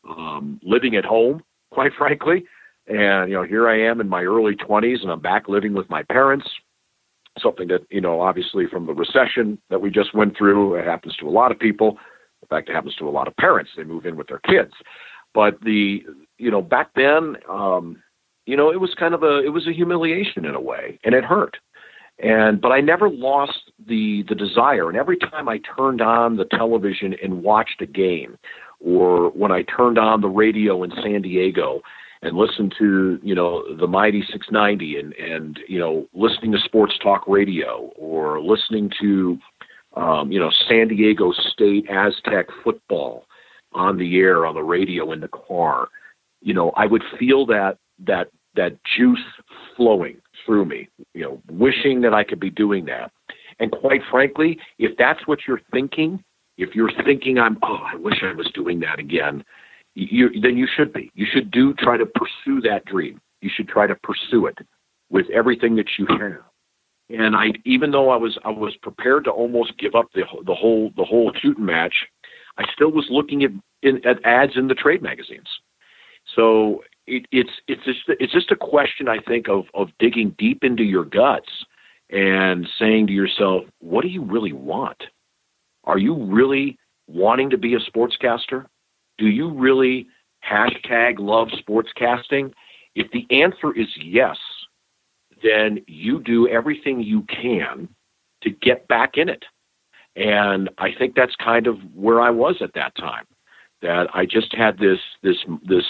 [0.08, 2.44] um, living at home, quite frankly,
[2.86, 5.88] and you know here I am in my early 20s, and I'm back living with
[5.90, 6.48] my parents.
[7.38, 11.16] Something that you know, obviously, from the recession that we just went through, it happens
[11.16, 11.98] to a lot of people.
[12.42, 13.70] In fact, it happens to a lot of parents.
[13.76, 14.72] They move in with their kids.
[15.32, 16.02] But the
[16.38, 18.02] you know back then, um,
[18.46, 21.14] you know, it was kind of a it was a humiliation in a way, and
[21.14, 21.56] it hurt.
[22.22, 24.88] And but I never lost the the desire.
[24.88, 28.36] And every time I turned on the television and watched a game,
[28.78, 31.80] or when I turned on the radio in San Diego
[32.22, 36.94] and listened to you know the mighty 690 and and you know listening to sports
[37.02, 39.38] talk radio or listening to
[39.96, 43.24] um, you know San Diego State Aztec football
[43.72, 45.88] on the air on the radio in the car
[46.42, 49.18] you know I would feel that that that juice
[49.76, 53.12] flowing through me you know wishing that I could be doing that
[53.58, 56.22] and quite frankly if that's what you're thinking
[56.58, 59.44] if you're thinking I'm oh I wish I was doing that again
[59.94, 61.10] you, then you should be.
[61.14, 63.20] You should do try to pursue that dream.
[63.40, 64.58] You should try to pursue it
[65.10, 66.42] with everything that you have.
[67.08, 70.54] And I, even though I was, I was prepared to almost give up the the
[70.54, 71.94] whole the whole shooting match.
[72.56, 73.50] I still was looking at
[73.82, 75.48] in, at ads in the trade magazines.
[76.36, 80.64] So it, it's it's just it's just a question I think of of digging deep
[80.64, 81.50] into your guts
[82.10, 85.02] and saying to yourself, what do you really want?
[85.84, 88.66] Are you really wanting to be a sportscaster?
[89.20, 90.08] do you really
[90.50, 92.52] hashtag love sportscasting?
[92.96, 94.36] If the answer is yes,
[95.44, 97.88] then you do everything you can
[98.42, 99.44] to get back in it.
[100.16, 103.26] And I think that's kind of where I was at that time.
[103.82, 105.84] That I just had this this this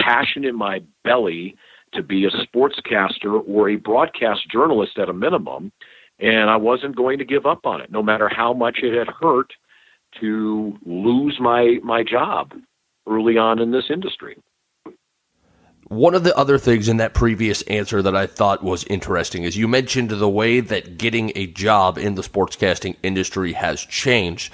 [0.00, 1.56] passion in my belly
[1.92, 5.72] to be a sportscaster or a broadcast journalist at a minimum,
[6.18, 9.08] and I wasn't going to give up on it, no matter how much it had
[9.08, 9.52] hurt
[10.20, 12.52] to lose my my job
[13.06, 14.36] early on in this industry.
[15.88, 19.56] One of the other things in that previous answer that I thought was interesting is
[19.56, 24.52] you mentioned the way that getting a job in the sportscasting industry has changed.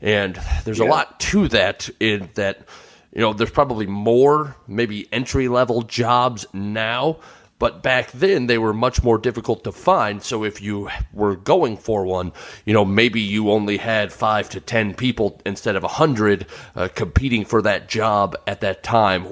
[0.00, 0.86] And there's yeah.
[0.86, 2.66] a lot to that in that
[3.12, 7.18] you know, there's probably more maybe entry level jobs now
[7.62, 10.20] but back then, they were much more difficult to find.
[10.20, 12.32] So if you were going for one,
[12.64, 16.88] you know, maybe you only had five to 10 people instead of a 100 uh,
[16.92, 19.22] competing for that job at that time.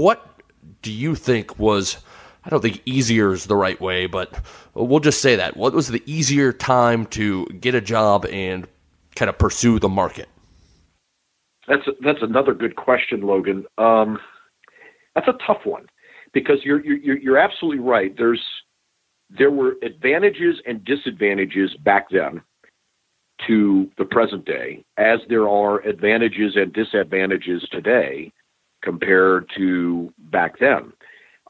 [0.00, 0.42] What
[0.82, 1.98] do you think was,
[2.44, 4.34] I don't think easier is the right way, but
[4.74, 5.56] we'll just say that.
[5.56, 8.66] What was the easier time to get a job and
[9.14, 10.28] kind of pursue the market?
[11.68, 13.64] That's that's another good question, Logan.
[13.78, 14.18] Um,
[15.14, 15.86] that's a tough one
[16.32, 18.14] because you're you're you're absolutely right.
[18.16, 18.42] There's
[19.30, 22.40] there were advantages and disadvantages back then
[23.46, 28.32] to the present day, as there are advantages and disadvantages today
[28.82, 30.92] compared to back then.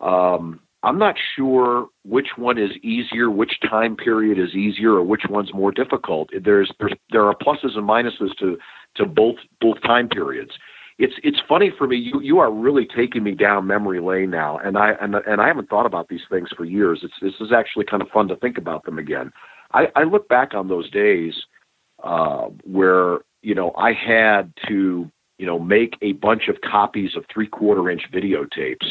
[0.01, 5.23] Um, I'm not sure which one is easier, which time period is easier, or which
[5.29, 6.31] one's more difficult.
[6.45, 8.57] There's, there's there are pluses and minuses to
[8.97, 10.53] to both both time periods
[10.99, 11.97] it's it's funny for me.
[11.97, 15.47] You you are really taking me down memory lane now, and I and and I
[15.47, 17.01] haven't thought about these things for years.
[17.03, 19.31] It's this is actually kind of fun to think about them again.
[19.73, 21.35] I, I look back on those days
[22.03, 27.25] uh, where you know I had to you know make a bunch of copies of
[27.33, 28.87] three quarter inch videotapes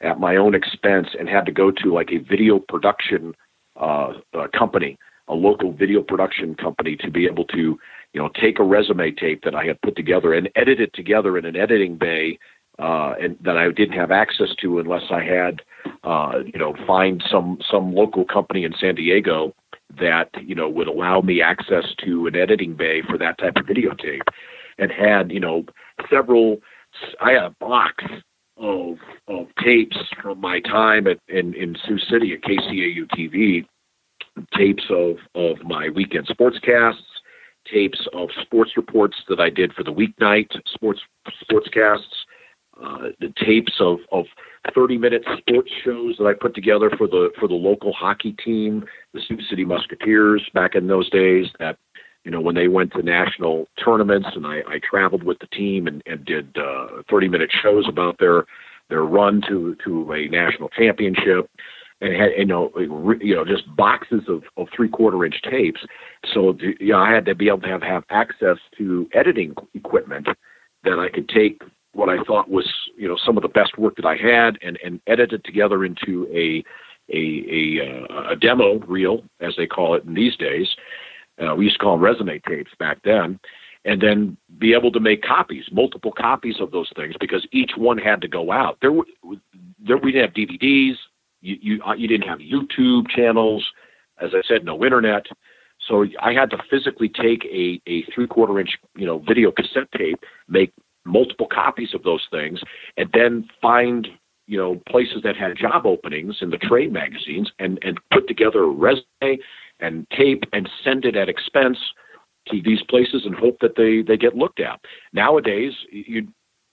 [0.00, 3.34] at my own expense and had to go to like a video production
[3.80, 7.76] uh, uh, company, a local video production company, to be able to
[8.12, 11.36] you know, take a resume tape that I had put together and edit it together
[11.38, 12.38] in an editing bay
[12.78, 15.62] uh, and that I didn't have access to unless I had,
[16.04, 19.54] uh, you know, find some some local company in San Diego
[19.98, 23.66] that you know would allow me access to an editing bay for that type of
[23.66, 24.22] videotape,
[24.78, 25.64] and had you know
[26.10, 26.58] several.
[27.20, 28.04] I had a box
[28.56, 33.66] of of tapes from my time at in in Sioux City at KCAU TV,
[34.56, 36.94] tapes of of my weekend sportscasts,
[37.70, 41.00] tapes of sports reports that I did for the weeknight sports
[41.50, 42.24] sportscasts,
[42.82, 44.26] uh, the tapes of, of
[44.74, 48.84] 30 minute sports shows that I put together for the for the local hockey team,
[49.12, 51.76] the Sioux City Musketeers back in those days that
[52.24, 55.86] you know when they went to national tournaments and I, I traveled with the team
[55.86, 58.44] and, and did uh, 30 minute shows about their
[58.90, 61.50] their run to to a national championship
[62.00, 62.70] and had you know
[63.20, 65.80] you know just boxes of, of three quarter inch tapes.
[66.32, 70.28] So you know, I had to be able to have have access to editing equipment
[70.84, 73.96] that I could take what I thought was you know some of the best work
[73.96, 76.64] that I had and and edit it together into a
[77.12, 80.68] a a, uh, a demo reel as they call it in these days.
[81.40, 83.38] Uh, we used to call them resume tapes back then.
[83.84, 87.96] And then be able to make copies, multiple copies of those things, because each one
[87.96, 88.76] had to go out.
[88.82, 89.06] There, were,
[89.78, 90.96] there we didn't have DVDs,
[91.40, 93.64] you you uh, you didn't have YouTube channels,
[94.20, 95.26] as I said, no internet.
[95.86, 99.90] So I had to physically take a a three quarter inch you know video cassette
[99.96, 100.72] tape, make
[101.04, 102.60] multiple copies of those things,
[102.96, 104.08] and then find
[104.46, 108.64] you know places that had job openings in the trade magazines and and put together
[108.64, 109.38] a resume
[109.80, 111.78] and tape and send it at expense
[112.48, 114.80] to these places and hope that they they get looked at.
[115.12, 116.26] Nowadays, you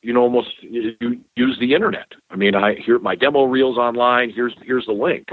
[0.06, 2.08] you know almost you use the internet.
[2.30, 4.30] I mean, I here my demo reels online.
[4.30, 5.28] Here's here's the link,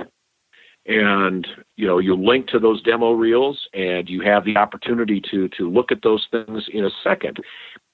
[0.87, 1.47] and
[1.77, 5.71] you know you link to those demo reels, and you have the opportunity to to
[5.71, 7.37] look at those things in a second,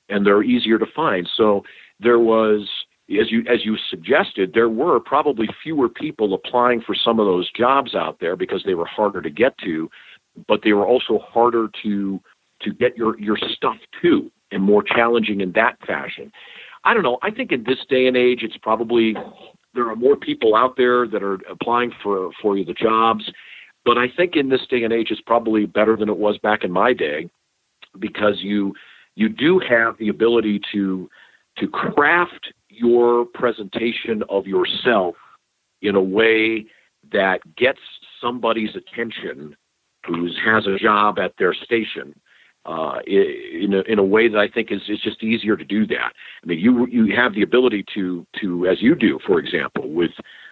[0.08, 1.28] and they're easier to find.
[1.36, 1.64] So
[1.98, 2.68] there was
[3.20, 7.50] as you as you suggested, there were probably fewer people applying for some of those
[7.56, 9.90] jobs out there because they were harder to get to,
[10.46, 12.20] but they were also harder to
[12.62, 16.32] to get your your stuff to and more challenging in that fashion.
[16.88, 17.18] I don't know.
[17.20, 19.14] I think in this day and age, it's probably
[19.74, 23.30] there are more people out there that are applying for for you the jobs,
[23.84, 26.64] but I think in this day and age, it's probably better than it was back
[26.64, 27.28] in my day
[27.98, 28.72] because you
[29.16, 31.10] you do have the ability to
[31.58, 35.14] to craft your presentation of yourself
[35.82, 36.64] in a way
[37.12, 37.80] that gets
[38.18, 39.54] somebody's attention
[40.06, 42.18] who has a job at their station
[42.68, 45.86] uh, in a, in a way that I think is is just easier to do
[45.86, 46.12] that.
[46.42, 50.10] I mean, you you have the ability to to as you do, for example, with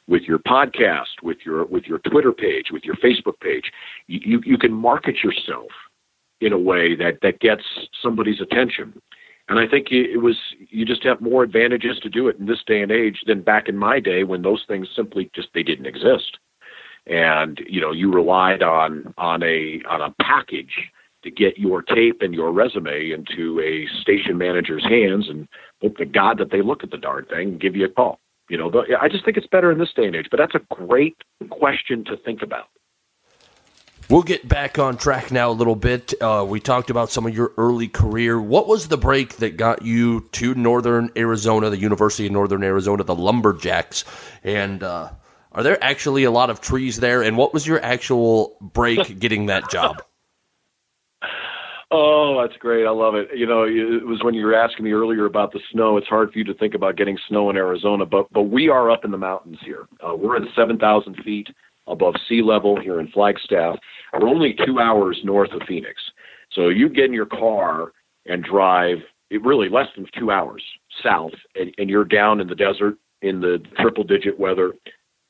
[0.09, 3.71] with your podcast, with your with your Twitter page, with your Facebook page,
[4.07, 5.71] you you can market yourself
[6.41, 7.65] in a way that that gets
[8.03, 8.99] somebody's attention.
[9.49, 10.37] And I think it was
[10.71, 13.69] you just have more advantages to do it in this day and age than back
[13.69, 16.39] in my day when those things simply just they didn't exist.
[17.07, 20.91] And you know, you relied on on a on a package
[21.27, 25.49] to get your tape and your resume into a station manager's hands and
[25.83, 28.21] hope to God that they look at the darn thing and give you a call.
[28.49, 28.71] You know,
[29.01, 31.17] I just think it's better in this day and age, but that's a great
[31.51, 32.67] question to think about.
[34.09, 36.15] We'll get back on track now a little bit.
[36.23, 38.41] Uh, we talked about some of your early career.
[38.41, 43.03] What was the break that got you to Northern Arizona, the University of Northern Arizona,
[43.03, 44.05] the Lumberjacks?
[44.45, 45.11] And uh,
[45.51, 47.21] are there actually a lot of trees there?
[47.21, 50.01] And what was your actual break getting that job?
[51.93, 52.85] Oh, that's great.
[52.85, 53.29] I love it.
[53.35, 55.97] You know, it was when you were asking me earlier about the snow.
[55.97, 58.91] It's hard for you to think about getting snow in Arizona, but but we are
[58.91, 59.87] up in the mountains here.
[60.07, 61.49] Uh, we're at 7,000 feet
[61.87, 63.79] above sea level here in Flagstaff.
[64.13, 66.01] We're only two hours north of Phoenix.
[66.53, 67.93] So you get in your car
[68.27, 68.99] and drive
[69.31, 70.65] it really less than two hours
[71.03, 74.73] south, and, and you're down in the desert in the triple digit weather,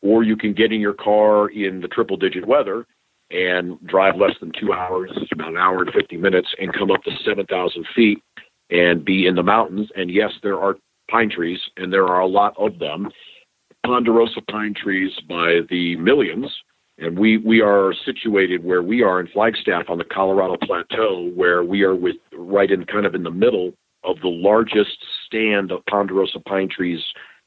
[0.03, 2.87] or you can get in your car in the triple digit weather
[3.31, 7.03] and drive less than two hours, about an hour and 50 minutes, and come up
[7.05, 8.23] to 7,000 feet
[8.71, 9.89] and be in the mountains.
[9.97, 10.77] And yes, there are
[11.11, 13.11] pine trees, and there are a lot of them.
[13.85, 16.53] Ponderosa pine trees by the millions.
[16.99, 21.63] And we, we are situated where we are in Flagstaff on the Colorado Plateau, where
[21.63, 24.97] we are with right in kind of in the middle of the largest
[25.27, 27.01] stand of ponderosa pine trees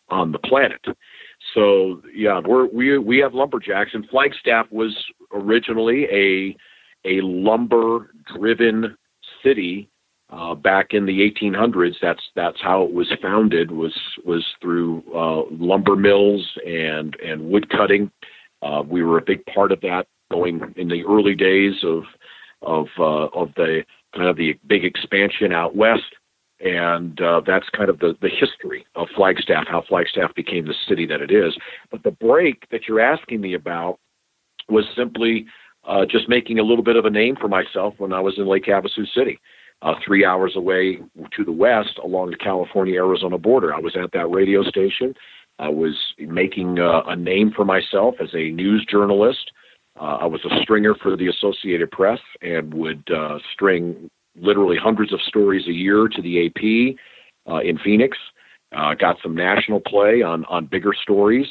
[0.10, 0.82] on the planet.
[1.54, 4.96] So yeah, we're we we have lumberjacks, and Flagstaff was
[5.34, 6.56] originally a
[7.06, 8.98] a lumber driven
[9.44, 9.90] city
[10.32, 11.96] uh, back in the 1800s.
[12.02, 17.70] That's that's how it was founded was was through uh, lumber mills and and wood
[17.70, 18.12] cutting.
[18.62, 22.04] Uh, we were a big part of that going in the early days of
[22.62, 23.84] of uh, of the
[24.16, 26.16] kind of the big expansion out west
[26.60, 31.06] and uh, that's kind of the, the history of Flagstaff, how Flagstaff became the city
[31.06, 31.58] that it is.
[31.92, 34.00] But the break that you're asking me about
[34.68, 35.46] was simply
[35.88, 38.48] uh, just making a little bit of a name for myself when I was in
[38.48, 39.40] Lake Havasu City,
[39.82, 41.00] uh, three hours away
[41.36, 43.74] to the west along the California-Arizona border.
[43.74, 45.14] I was at that radio station.
[45.58, 49.52] I was making uh, a name for myself as a news journalist.
[50.00, 55.14] Uh, I was a stringer for the Associated Press and would uh, string literally hundreds
[55.14, 56.98] of stories a year to the AP
[57.52, 58.18] uh, in Phoenix.
[58.76, 61.48] Uh, got some national play on on bigger stories,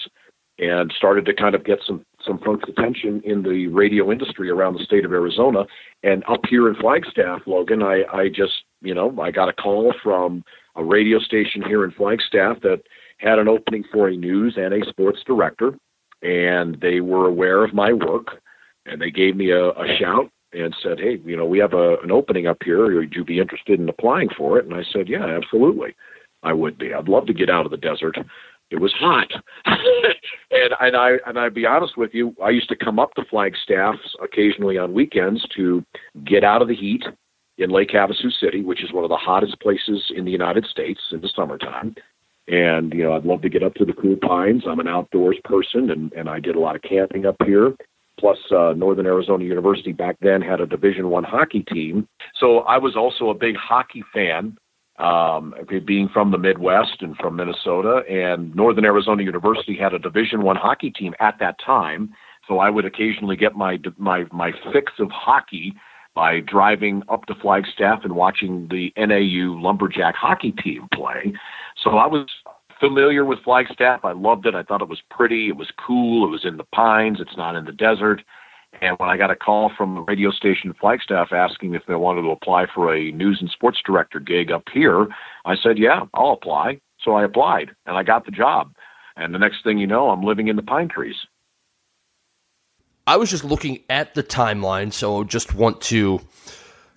[0.58, 4.74] and started to kind of get some some folks' attention in the radio industry around
[4.74, 5.64] the state of Arizona.
[6.02, 9.92] And up here in Flagstaff, Logan, I I just you know I got a call
[10.02, 10.44] from
[10.76, 12.82] a radio station here in Flagstaff that
[13.18, 15.76] had an opening for a news and a sports director,
[16.22, 18.40] and they were aware of my work,
[18.86, 21.96] and they gave me a, a shout and said, "Hey, you know, we have a,
[22.03, 22.94] an opening up here.
[22.94, 25.94] Would you be interested in applying for it?" And I said, "Yeah, absolutely,
[26.42, 26.94] I would be.
[26.94, 28.16] I'd love to get out of the desert.
[28.70, 29.28] It was hot,
[29.66, 33.24] and and I and I'd be honest with you, I used to come up to
[33.24, 35.84] Flagstaff occasionally on weekends to
[36.24, 37.05] get out of the heat
[37.59, 41.01] in Lake Havasu City, which is one of the hottest places in the United States
[41.12, 41.94] in the summertime."
[42.51, 44.62] And you know, I'd love to get up to the cool pines.
[44.66, 47.74] I'm an outdoors person, and and I did a lot of camping up here
[48.18, 52.08] plus uh, Northern Arizona University back then had a Division One hockey team.
[52.38, 54.56] So I was also a big hockey fan,
[54.98, 55.54] um,
[55.86, 58.02] being from the Midwest and from Minnesota.
[58.08, 62.10] And Northern Arizona University had a Division One hockey team at that time.
[62.46, 65.74] So I would occasionally get my my my fix of hockey
[66.14, 71.32] by driving up to Flagstaff and watching the NAU Lumberjack hockey team play.
[71.76, 72.26] So I was
[72.80, 74.04] familiar with Flagstaff.
[74.04, 74.54] I loved it.
[74.54, 75.48] I thought it was pretty.
[75.48, 76.26] It was cool.
[76.26, 77.20] It was in the pines.
[77.20, 78.22] It's not in the desert.
[78.80, 82.22] And when I got a call from the radio station Flagstaff asking if they wanted
[82.22, 85.08] to apply for a news and sports director gig up here,
[85.44, 86.80] I said, yeah, I'll apply.
[87.00, 88.74] So I applied and I got the job.
[89.16, 91.16] And the next thing you know, I'm living in the pine trees.
[93.06, 96.20] I was just looking at the timeline, so just want to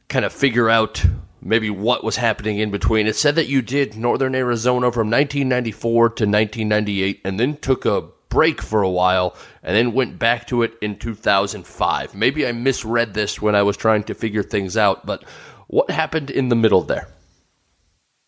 [0.09, 1.03] kind of figure out
[1.42, 3.08] maybe what was happening in between.
[3.08, 8.08] It said that you did Northern Arizona from 1994 to 1998 and then took a
[8.30, 12.16] break for a while and then went back to it in 2005.
[12.16, 15.24] Maybe I misread this when I was trying to figure things out, but
[15.68, 17.08] what happened in the middle there?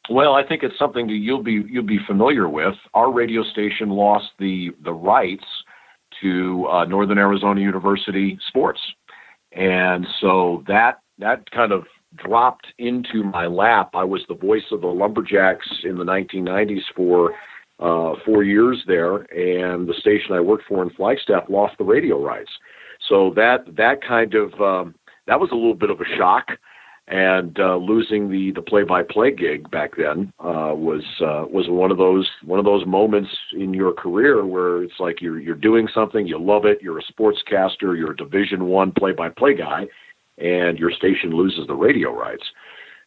[0.10, 2.76] Well, I think it's something that you'll be you'll be familiar with.
[2.94, 5.46] Our radio station lost the the rights
[6.22, 8.82] to uh, Northern Arizona University sports,
[9.54, 11.86] and so that that kind of
[12.16, 13.92] dropped into my lap.
[13.94, 17.34] I was the voice of the Lumberjacks in the 1990s for
[17.80, 22.24] uh, four years there, and the station I worked for in Flagstaff lost the radio
[22.24, 22.52] rights.
[23.10, 24.96] So that that kind of um,
[25.28, 26.52] that was a little bit of a shock,
[27.08, 31.66] and uh, losing the the play by play gig back then uh, was uh, was
[31.68, 35.56] one of those one of those moments in your career where it's like you're you're
[35.56, 39.54] doing something you love it you're a sportscaster you're a Division one play by play
[39.54, 39.86] guy
[40.38, 42.44] and your station loses the radio rights.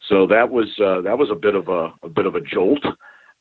[0.09, 2.85] So that was uh, that was a bit of a, a bit of a jolt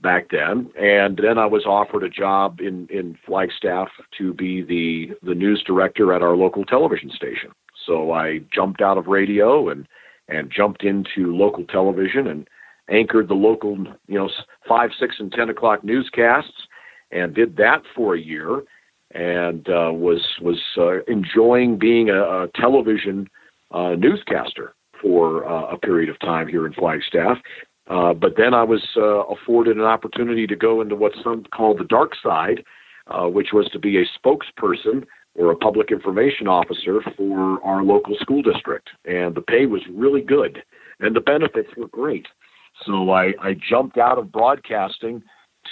[0.02, 0.70] back then.
[0.80, 5.64] And then I was offered a job in in Flagstaff to be the the news
[5.66, 7.52] director at our local television station.
[7.86, 9.88] So I jumped out of radio and
[10.28, 12.48] and jumped into local television and
[12.90, 13.78] anchored the local
[14.08, 14.30] you know
[14.68, 16.68] five, six, and ten o'clock newscasts
[17.12, 18.64] and did that for a year
[19.12, 23.30] and uh, was was uh, enjoying being a, a television
[23.76, 27.38] uh, newscaster for uh, a period of time here in Flagstaff.
[27.88, 31.76] Uh, but then I was uh, afforded an opportunity to go into what some call
[31.76, 32.64] the dark side,
[33.08, 35.06] uh, which was to be a spokesperson
[35.36, 38.90] or a public information officer for our local school district.
[39.04, 40.64] And the pay was really good,
[41.00, 42.26] and the benefits were great.
[42.86, 45.22] So I, I jumped out of broadcasting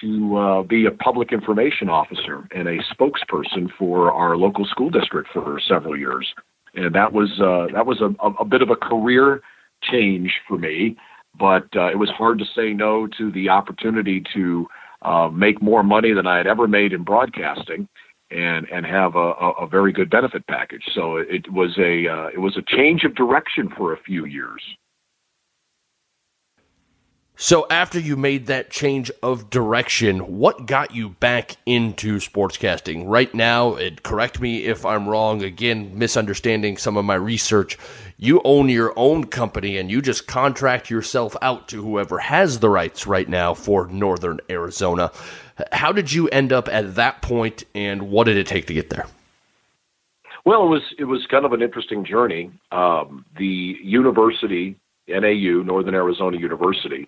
[0.01, 5.29] to uh, be a public information officer and a spokesperson for our local school district
[5.33, 6.31] for several years
[6.75, 9.41] and that was uh, that was a, a bit of a career
[9.83, 10.97] change for me.
[11.37, 14.67] But uh, it was hard to say no to the opportunity to
[15.01, 17.87] uh, make more money than I had ever made in broadcasting,
[18.31, 20.83] and and have a, a very good benefit package.
[20.93, 24.61] So it was a uh, it was a change of direction for a few years.
[27.35, 33.03] So after you made that change of direction, what got you back into sportscasting?
[33.07, 37.77] Right now, it, correct me if I'm wrong, again, misunderstanding some of my research.
[38.17, 42.69] You own your own company and you just contract yourself out to whoever has the
[42.69, 45.11] rights right now for Northern Arizona.
[45.71, 48.91] How did you end up at that point and what did it take to get
[48.91, 49.07] there?
[50.45, 52.51] Well, it was it was kind of an interesting journey.
[52.71, 54.75] Um, the university
[55.07, 57.07] NAU, Northern Arizona University,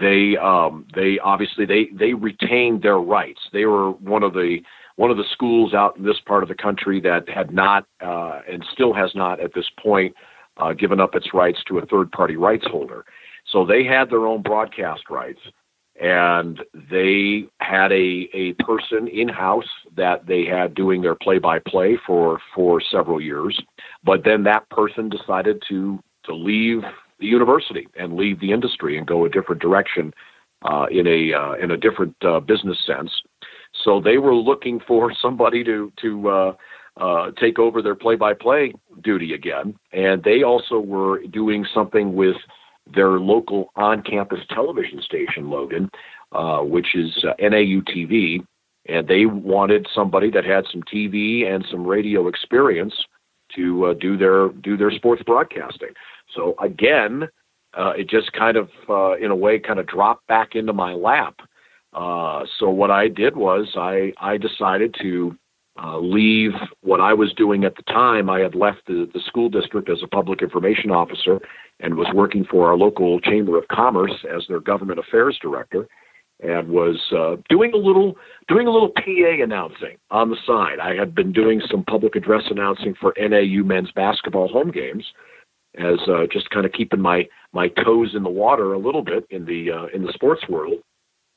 [0.00, 3.40] they um, they obviously they they retained their rights.
[3.52, 4.58] They were one of the
[4.96, 8.40] one of the schools out in this part of the country that had not uh,
[8.50, 10.14] and still has not at this point
[10.56, 13.04] uh, given up its rights to a third party rights holder.
[13.50, 15.40] So they had their own broadcast rights,
[16.00, 21.58] and they had a a person in house that they had doing their play by
[21.58, 23.60] play for for several years.
[24.04, 26.82] But then that person decided to to leave
[27.22, 30.12] the university and leave the industry and go a different direction
[30.62, 33.10] uh, in a uh, in a different uh, business sense.
[33.84, 36.52] So they were looking for somebody to to uh,
[36.98, 42.36] uh, take over their play-by-play duty again, and they also were doing something with
[42.94, 45.88] their local on-campus television station, Logan,
[46.32, 48.44] uh, which is NAU TV,
[48.88, 52.94] and they wanted somebody that had some TV and some radio experience
[53.56, 55.90] to do their do their sports broadcasting.
[56.34, 57.28] So again,
[57.74, 60.92] uh, it just kind of, uh, in a way, kind of dropped back into my
[60.92, 61.36] lap.
[61.92, 65.36] Uh, so what I did was I I decided to
[65.82, 68.28] uh, leave what I was doing at the time.
[68.28, 71.40] I had left the, the school district as a public information officer
[71.80, 75.88] and was working for our local chamber of commerce as their government affairs director,
[76.42, 78.16] and was uh, doing a little
[78.48, 80.80] doing a little PA announcing on the side.
[80.80, 85.04] I had been doing some public address announcing for NAU men's basketball home games
[85.78, 89.26] as uh, just kind of keeping my my toes in the water a little bit
[89.30, 90.78] in the uh, in the sports world.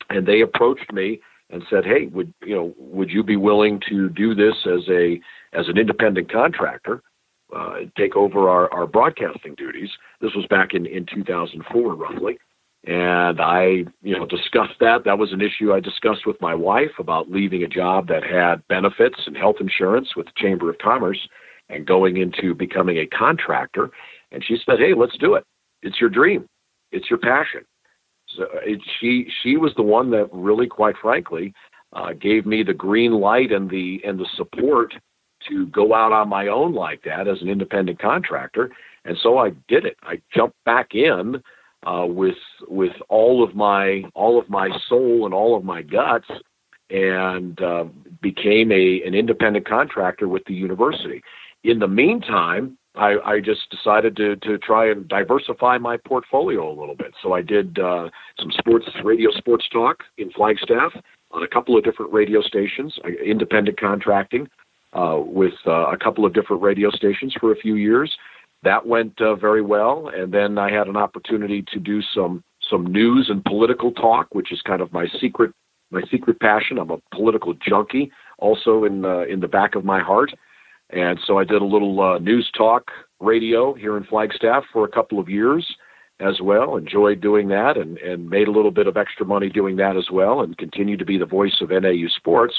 [0.09, 4.09] And they approached me and said, "Hey, would you know would you be willing to
[4.09, 5.19] do this as a
[5.53, 7.01] as an independent contractor,
[7.55, 9.89] uh, take over our our broadcasting duties?"
[10.19, 12.37] This was back in in 2004, roughly.
[12.85, 15.05] And I, you know, discussed that.
[15.05, 18.65] That was an issue I discussed with my wife about leaving a job that had
[18.67, 21.27] benefits and health insurance with the Chamber of Commerce
[21.69, 23.89] and going into becoming a contractor.
[24.31, 25.43] And she said, "Hey, let's do it.
[25.81, 26.47] It's your dream.
[26.91, 27.65] It's your passion."
[28.27, 31.53] So it, she she was the one that really, quite frankly,
[31.93, 34.93] uh, gave me the green light and the and the support
[35.49, 38.71] to go out on my own like that as an independent contractor.
[39.05, 39.97] And so I did it.
[40.03, 41.41] I jumped back in
[41.85, 42.35] uh, with
[42.67, 46.27] with all of my all of my soul and all of my guts,
[46.89, 47.85] and uh,
[48.21, 51.21] became a an independent contractor with the university.
[51.63, 56.75] In the meantime, I, I just decided to to try and diversify my portfolio a
[56.77, 57.13] little bit.
[57.21, 58.09] So I did uh,
[58.39, 60.93] some sports radio sports talk in Flagstaff
[61.31, 64.47] on a couple of different radio stations, uh, independent contracting
[64.93, 68.15] uh, with uh, a couple of different radio stations for a few years.
[68.65, 72.85] That went uh, very well, and then I had an opportunity to do some some
[72.87, 75.51] news and political talk, which is kind of my secret
[75.91, 76.77] my secret passion.
[76.77, 80.31] I'm a political junkie, also in uh, in the back of my heart,
[80.89, 82.91] and so I did a little uh, news talk
[83.21, 85.65] radio here in Flagstaff for a couple of years
[86.19, 86.75] as well.
[86.75, 90.09] Enjoyed doing that, and and made a little bit of extra money doing that as
[90.11, 92.55] well, and continue to be the voice of NAU sports.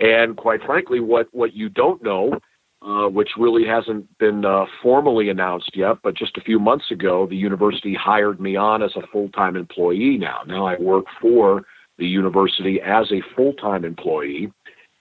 [0.00, 2.38] And quite frankly, what, what you don't know,
[2.84, 7.26] uh, which really hasn't been uh, formally announced yet, but just a few months ago,
[7.26, 10.40] the university hired me on as a full time employee now.
[10.46, 11.62] Now I work for
[11.98, 14.52] the university as a full time employee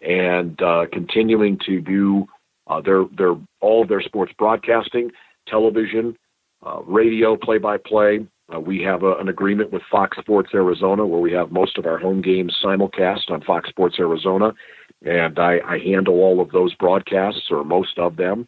[0.02, 2.28] and uh, continuing to do
[2.68, 5.10] uh, their, their, all of their sports broadcasting,
[5.48, 6.16] television,
[6.64, 8.20] uh, radio play by play.
[8.60, 11.98] we have a, an agreement with Fox Sports Arizona where we have most of our
[11.98, 14.54] home games simulcast on Fox Sports Arizona
[15.04, 18.48] and I, I handle all of those broadcasts or most of them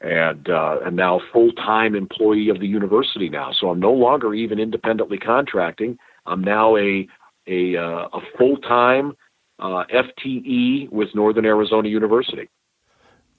[0.00, 3.52] and uh, and now full time employee of the university now.
[3.58, 5.98] So I'm no longer even independently contracting.
[6.26, 7.08] I'm now a
[7.46, 9.16] a, uh, a full time
[9.58, 12.48] uh, FTE with Northern Arizona University.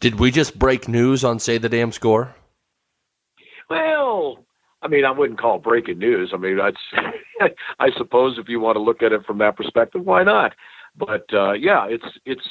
[0.02, 2.36] Did we just break news on say the damn score?
[3.70, 4.46] Well,
[4.82, 6.32] I mean, I wouldn't call it breaking news.
[6.34, 10.04] I mean, that's I suppose if you want to look at it from that perspective,
[10.04, 10.54] why not?
[10.98, 12.48] But uh, yeah, it's it's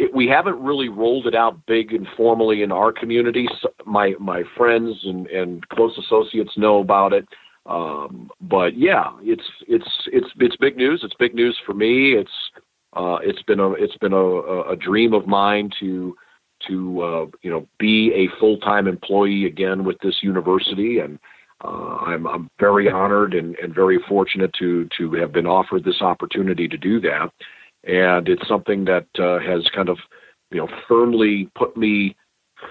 [0.00, 3.48] it, we haven't really rolled it out big and formally in our community.
[3.60, 7.28] So my my friends and, and close associates know about it.
[7.66, 11.02] Um, but yeah, it's it's it's it's big news.
[11.04, 12.12] It's big news for me.
[12.12, 12.30] It's
[12.94, 16.16] uh, it's been a it's been a, a dream of mine to
[16.68, 21.18] to uh, you know be a full time employee again with this university, and
[21.62, 26.00] uh, I'm I'm very honored and, and very fortunate to to have been offered this
[26.00, 27.30] opportunity to do that
[27.84, 29.98] and it's something that uh, has kind of
[30.50, 32.16] you know firmly put me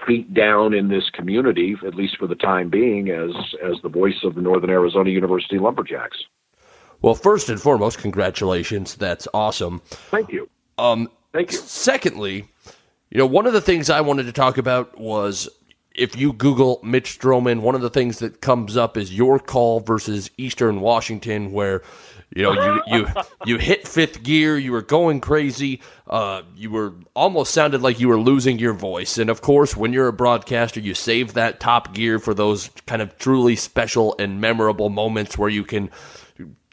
[0.06, 3.30] feet down in this community, at least for the time being, as
[3.62, 6.18] as the voice of the Northern Arizona University Lumberjacks.
[7.02, 8.94] Well, first and foremost, congratulations.
[8.94, 9.80] That's awesome.
[9.86, 10.48] Thank you.
[10.76, 11.58] Um, Thank you.
[11.58, 12.48] Secondly,
[13.10, 15.48] you know, one of the things I wanted to talk about was
[15.94, 19.80] if you Google Mitch Strohman, one of the things that comes up is your call
[19.80, 21.82] versus Eastern Washington, where
[22.34, 23.06] you know, you you
[23.44, 24.56] you hit fifth gear.
[24.56, 25.80] You were going crazy.
[26.06, 29.18] Uh, you were almost sounded like you were losing your voice.
[29.18, 33.02] And of course, when you're a broadcaster, you save that top gear for those kind
[33.02, 35.90] of truly special and memorable moments where you can,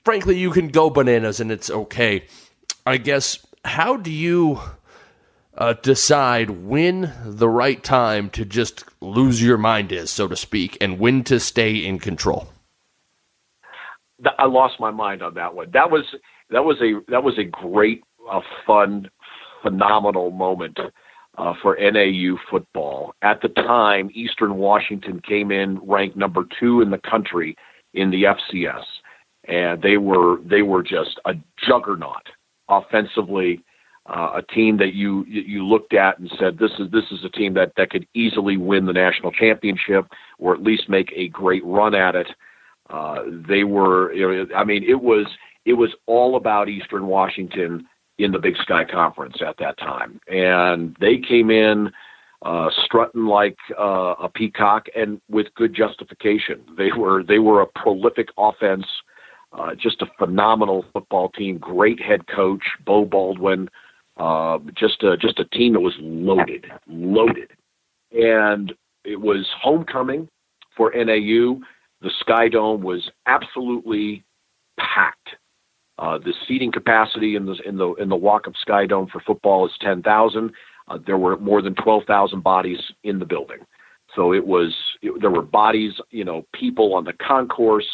[0.03, 2.25] frankly, you can go bananas and it's okay.
[2.85, 3.39] I guess.
[3.65, 4.61] How do you
[5.57, 10.77] uh, decide when the right time to just lose your mind is, so to speak,
[10.79, 12.47] and when to stay in control?
[14.37, 15.69] I lost my mind on that one.
[15.73, 16.03] That was
[16.49, 19.09] that was a that was a great, uh, fun,
[19.61, 20.79] phenomenal moment
[21.37, 23.13] uh, for NAU football.
[23.21, 27.55] At the time, Eastern Washington came in ranked number two in the country
[27.93, 28.83] in the FCS,
[29.47, 31.33] and they were they were just a
[31.67, 32.27] juggernaut
[32.69, 33.63] offensively.
[34.09, 37.29] Uh, a team that you you looked at and said this is this is a
[37.29, 40.05] team that that could easily win the national championship
[40.39, 42.27] or at least make a great run at it.
[42.89, 45.25] Uh, they were, you know, I mean, it was
[45.65, 47.85] it was all about Eastern Washington
[48.17, 51.91] in the Big Sky Conference at that time, and they came in
[52.43, 56.61] uh, strutting like uh, a peacock and with good justification.
[56.77, 58.85] They were they were a prolific offense,
[59.51, 63.69] uh, just a phenomenal football team, great head coach Beau Baldwin,
[64.17, 67.51] uh, just a, just a team that was loaded, loaded,
[68.11, 68.73] and
[69.03, 70.27] it was homecoming
[70.75, 71.59] for NAU
[72.01, 74.23] the Sky Dome was absolutely
[74.79, 75.29] packed.
[75.99, 79.65] Uh, the seating capacity in the in the in the Walkup Sky Dome for football
[79.65, 80.51] is ten thousand.
[80.87, 83.59] Uh, there were more than twelve thousand bodies in the building,
[84.15, 87.87] so it was it, there were bodies, you know, people on the concourse.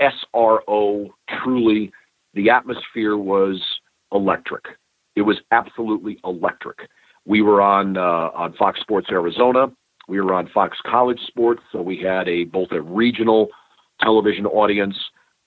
[0.00, 1.10] SRO.
[1.44, 1.92] Truly,
[2.34, 3.62] the atmosphere was
[4.12, 4.64] electric.
[5.14, 6.88] It was absolutely electric.
[7.24, 9.70] We were on uh, on Fox Sports Arizona.
[10.08, 13.48] We were on Fox College Sports, so we had a both a regional
[14.00, 14.96] television audience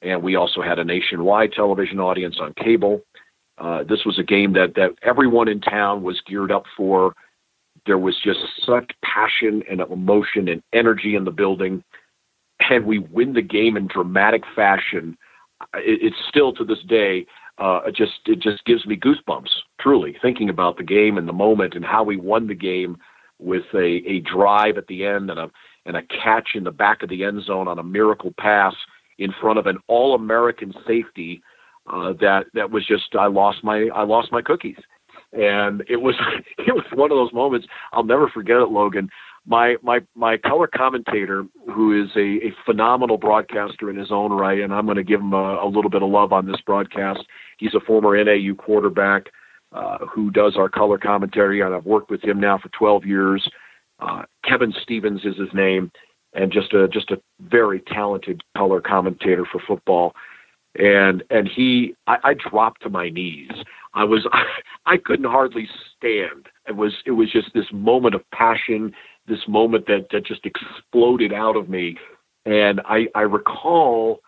[0.01, 3.01] and we also had a nationwide television audience on cable.
[3.57, 7.13] Uh, this was a game that that everyone in town was geared up for.
[7.85, 11.83] There was just such passion and emotion and energy in the building,
[12.69, 15.17] and we win the game in dramatic fashion.
[15.75, 17.25] It, it's still to this day
[17.57, 19.49] uh, it just it just gives me goosebumps.
[19.79, 22.97] Truly thinking about the game and the moment and how we won the game
[23.45, 25.51] with a, a drive at the end and a
[25.85, 28.73] and a catch in the back of the end zone on a miracle pass
[29.19, 31.41] in front of an all American safety
[31.87, 34.79] uh, that that was just I lost my I lost my cookies.
[35.33, 36.15] And it was
[36.57, 39.09] it was one of those moments I'll never forget it, Logan.
[39.45, 44.59] My my my color commentator, who is a, a phenomenal broadcaster in his own right,
[44.59, 47.19] and I'm going to give him a, a little bit of love on this broadcast.
[47.59, 49.27] He's a former NAU quarterback
[49.75, 53.47] uh, who does our color commentary, and I've worked with him now for 12 years.
[53.99, 55.91] Uh, Kevin Stevens is his name,
[56.33, 60.13] and just a just a very talented color commentator for football.
[60.79, 63.51] And and he, I, I dropped to my knees.
[63.93, 64.45] I was I,
[64.93, 65.67] I couldn't hardly
[65.97, 66.47] stand.
[66.67, 68.93] It was it was just this moment of passion,
[69.27, 71.97] this moment that that just exploded out of me.
[72.45, 74.21] And I I recall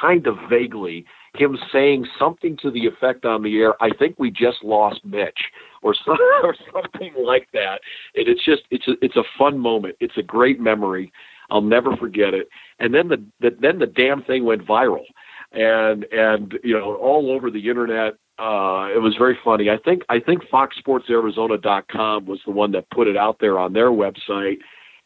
[0.00, 1.04] kind of vaguely
[1.34, 5.38] him saying something to the effect on the air, I think we just lost Mitch
[5.82, 7.80] or, some, or something like that.
[8.14, 9.96] And it's just it's a, it's a fun moment.
[10.00, 11.12] It's a great memory.
[11.50, 12.48] I'll never forget it.
[12.78, 15.04] And then the, the then the damn thing went viral,
[15.52, 18.14] and and you know all over the internet.
[18.38, 19.68] Uh, it was very funny.
[19.68, 23.90] I think I think FoxSportsArizona.com was the one that put it out there on their
[23.90, 24.58] website,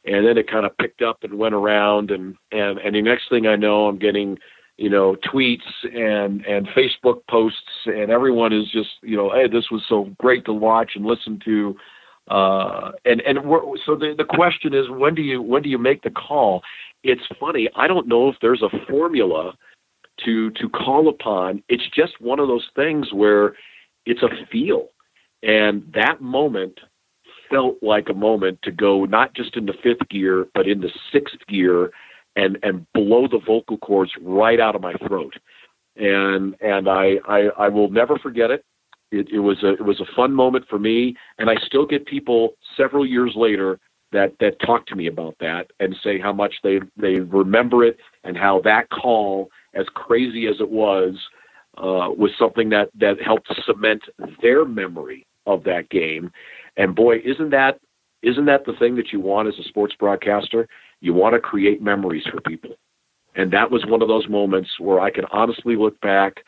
[0.04, 3.30] and then it kind of picked up and went around, and and and the next
[3.30, 4.36] thing I know, I'm getting
[4.82, 9.70] you know tweets and and Facebook posts, and everyone is just you know, hey, this
[9.70, 11.76] was so great to watch and listen to.
[12.26, 13.38] Uh, and and
[13.86, 16.62] so the the question is, when do you when do you make the call?
[17.04, 17.68] It's funny.
[17.76, 19.52] I don't know if there's a formula
[20.24, 21.62] to to call upon.
[21.68, 23.54] It's just one of those things where
[24.04, 24.88] it's a feel,
[25.44, 26.80] and that moment
[27.48, 31.92] felt like a moment to go not just into fifth gear, but into sixth gear,
[32.36, 35.34] and and blow the vocal cords right out of my throat.
[35.96, 38.64] And and I I, I will never forget it.
[39.10, 42.06] It, it was a it was a fun moment for me, and I still get
[42.06, 43.78] people several years later
[44.12, 47.98] that that talk to me about that and say how much they they remember it
[48.24, 51.14] and how that call, as crazy as it was,
[51.78, 54.02] uh, was something that that helped cement
[54.40, 56.30] their memory of that game.
[56.76, 57.80] And boy, isn't that
[58.22, 60.68] isn't that the thing that you want as a sports broadcaster?
[61.02, 62.70] You want to create memories for people.
[63.34, 66.44] And that was one of those moments where I can honestly look back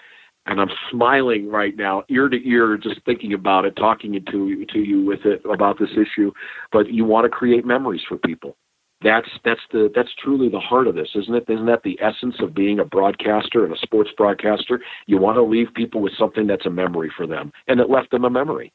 [0.47, 4.79] and I'm smiling right now, ear to ear, just thinking about it, talking to to
[4.79, 6.31] you with it about this issue.
[6.71, 8.57] But you want to create memories for people.
[9.03, 11.45] That's that's the that's truly the heart of this, isn't it?
[11.49, 14.81] Isn't that the essence of being a broadcaster and a sports broadcaster?
[15.07, 18.11] You want to leave people with something that's a memory for them, and it left
[18.11, 18.73] them a memory.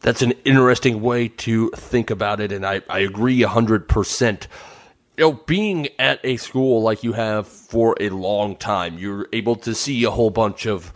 [0.00, 4.48] That's an interesting way to think about it, and I, I agree hundred percent
[5.18, 9.56] you know, being at a school like you have for a long time, you're able
[9.56, 10.92] to see a whole bunch of,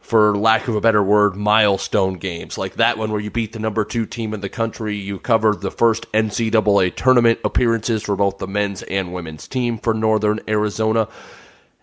[0.00, 3.58] for lack of a better word, milestone games like that one where you beat the
[3.58, 4.96] number two team in the country.
[4.96, 9.92] You covered the first NCAA tournament appearances for both the men's and women's team for
[9.92, 11.06] Northern Arizona.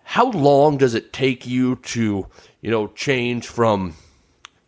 [0.02, 2.26] How long does it take you to,
[2.60, 3.94] you know, change from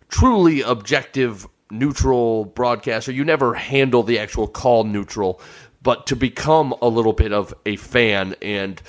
[0.09, 3.12] truly objective neutral broadcaster?
[3.12, 5.40] You never handle the actual call neutral
[5.86, 8.82] but to become a little bit of a fan and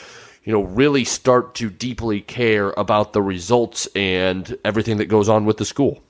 [0.43, 5.45] you know really start to deeply care about the results and everything that goes on
[5.45, 6.01] with the school?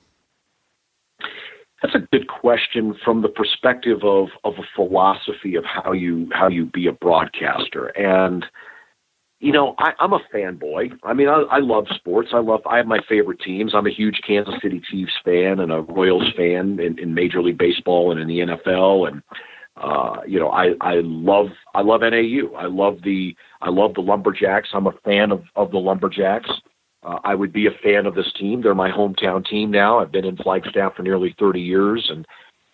[1.82, 6.48] That's a good question from the perspective of of a philosophy of how you how
[6.48, 8.46] you be a broadcaster and
[9.40, 10.90] you know, I, I'm a fanboy.
[11.04, 12.30] I mean, I, I love sports.
[12.32, 12.60] I love.
[12.68, 13.72] I have my favorite teams.
[13.74, 17.58] I'm a huge Kansas City Chiefs fan and a Royals fan in, in Major League
[17.58, 19.08] Baseball and in the NFL.
[19.08, 19.22] And
[19.76, 22.52] uh, you know, I, I love I love NAU.
[22.56, 24.70] I love the I love the Lumberjacks.
[24.72, 26.50] I'm a fan of, of the Lumberjacks.
[27.04, 28.60] Uh, I would be a fan of this team.
[28.60, 30.00] They're my hometown team now.
[30.00, 32.26] I've been in Flagstaff for nearly 30 years, and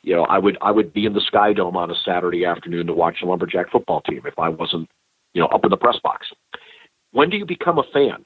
[0.02, 2.86] you know, I would I would be in the Sky Dome on a Saturday afternoon
[2.86, 4.88] to watch the Lumberjack football team if I wasn't,
[5.34, 6.26] you know, up in the press box.
[7.14, 8.24] When do you become a fan?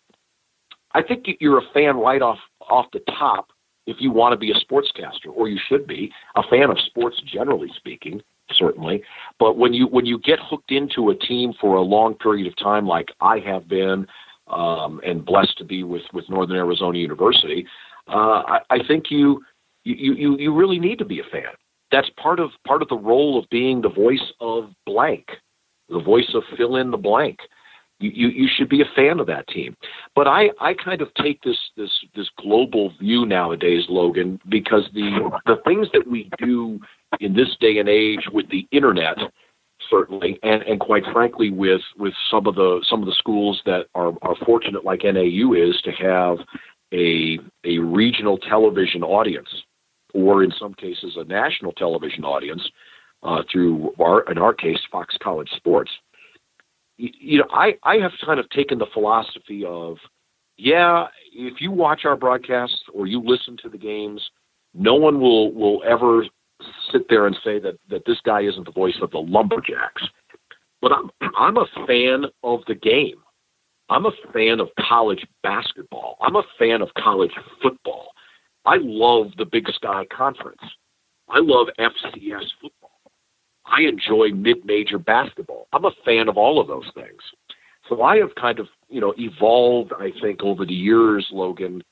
[0.92, 2.38] I think you're a fan right off
[2.70, 3.48] off the top
[3.86, 7.20] if you want to be a sportscaster, or you should be a fan of sports
[7.30, 8.22] generally speaking
[8.54, 9.02] certainly.
[9.38, 12.56] But when you when you get hooked into a team for a long period of
[12.56, 14.06] time, like I have been,
[14.46, 17.66] um, and blessed to be with with Northern Arizona University,
[18.08, 19.44] uh, I, I think you
[19.84, 21.52] you you you really need to be a fan.
[21.92, 25.26] That's part of part of the role of being the voice of blank,
[25.90, 27.38] the voice of fill in the blank.
[28.00, 29.76] You, you, you should be a fan of that team.
[30.14, 35.30] But I, I kind of take this this this global view nowadays, Logan, because the
[35.46, 36.78] the things that we do
[37.20, 39.16] in this day and age with the internet
[39.90, 43.86] certainly and, and quite frankly with with some of the some of the schools that
[43.94, 46.38] are, are fortunate like NAU is to have
[46.92, 49.48] a a regional television audience
[50.14, 52.62] or in some cases a national television audience
[53.22, 55.90] uh, through our in our case Fox College Sports
[56.98, 59.96] you know, I, I have kind of taken the philosophy of,
[60.56, 64.20] yeah, if you watch our broadcasts or you listen to the games,
[64.74, 66.24] no one will, will ever
[66.90, 70.02] sit there and say that, that this guy isn't the voice of the Lumberjacks.
[70.82, 73.22] But I'm, I'm a fan of the game.
[73.88, 76.18] I'm a fan of college basketball.
[76.20, 77.32] I'm a fan of college
[77.62, 78.08] football.
[78.66, 80.60] I love the Big Sky Conference.
[81.30, 82.77] I love FCS football.
[83.70, 85.68] I enjoy mid-major basketball.
[85.72, 87.20] I'm a fan of all of those things.
[87.88, 91.82] So I have kind of, you know, evolved, I think, over the years, Logan,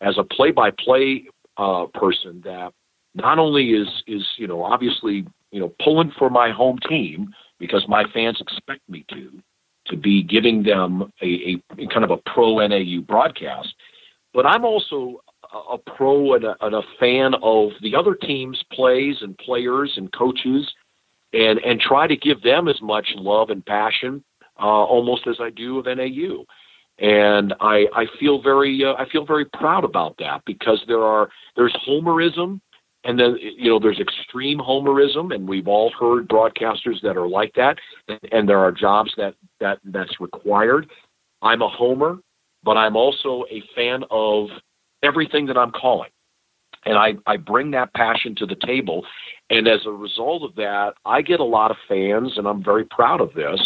[0.00, 2.72] as a play-by-play uh, person that
[3.14, 7.84] not only is is you know obviously you know pulling for my home team because
[7.88, 9.30] my fans expect me to
[9.86, 13.74] to be giving them a, a kind of a pro NAU broadcast,
[14.32, 15.20] but I'm also
[15.70, 20.10] a, pro and a, and a fan of the other teams' plays and players and
[20.12, 20.72] coaches
[21.34, 24.24] and and try to give them as much love and passion
[24.58, 26.44] uh, almost as I do of NAU.
[26.98, 31.28] And I I feel very uh, I feel very proud about that because there are
[31.56, 32.60] there's homerism
[33.02, 37.52] and then you know there's extreme homerism and we've all heard broadcasters that are like
[37.54, 37.78] that
[38.30, 40.88] and there are jobs that that that's required.
[41.42, 42.18] I'm a homer,
[42.62, 44.48] but I'm also a fan of
[45.02, 46.10] everything that I'm calling
[46.84, 49.04] and I, I bring that passion to the table.
[49.50, 52.84] And as a result of that, I get a lot of fans, and I'm very
[52.84, 53.60] proud of this,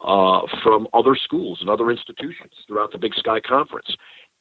[0.00, 3.88] uh, from other schools and other institutions throughout the Big Sky Conference.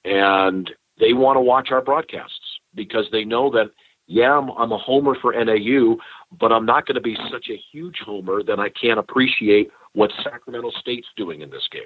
[0.05, 0.69] And
[0.99, 3.72] they want to watch our broadcasts because they know that,
[4.07, 5.97] yeah, I'm, I'm a homer for NAU,
[6.39, 10.11] but I'm not going to be such a huge homer that I can't appreciate what
[10.24, 11.84] Sacramento State's doing in this game.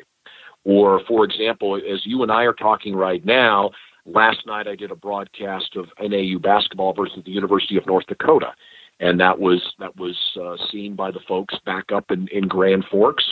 [0.64, 3.72] Or, for example, as you and I are talking right now,
[4.06, 8.54] Last night I did a broadcast of NAU basketball versus the University of North Dakota,
[9.00, 12.86] and that was that was uh, seen by the folks back up in, in Grand
[12.92, 13.24] Forks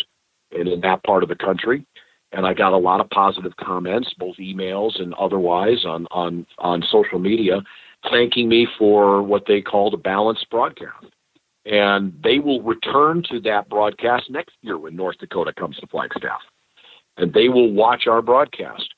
[0.51, 1.85] and in that part of the country.
[2.31, 6.83] And I got a lot of positive comments, both emails and otherwise, on on on
[6.89, 7.61] social media,
[8.09, 11.05] thanking me for what they called a balanced broadcast.
[11.65, 16.41] And they will return to that broadcast next year when North Dakota comes to Flagstaff,
[17.17, 18.89] and they will watch our broadcast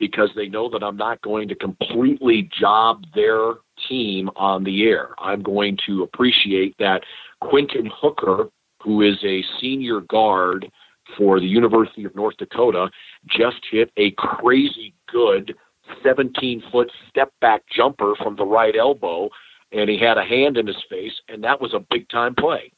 [0.00, 3.52] because they know that I'm not going to completely job their
[3.88, 5.10] team on the air.
[5.18, 7.02] I'm going to appreciate that
[7.40, 8.48] Quinton Hooker,
[8.82, 10.68] who is a senior guard
[11.16, 12.88] for the University of North Dakota,
[13.28, 15.54] just hit a crazy good
[16.02, 19.28] 17 foot step back jumper from the right elbow,
[19.72, 22.72] and he had a hand in his face, and that was a big time play.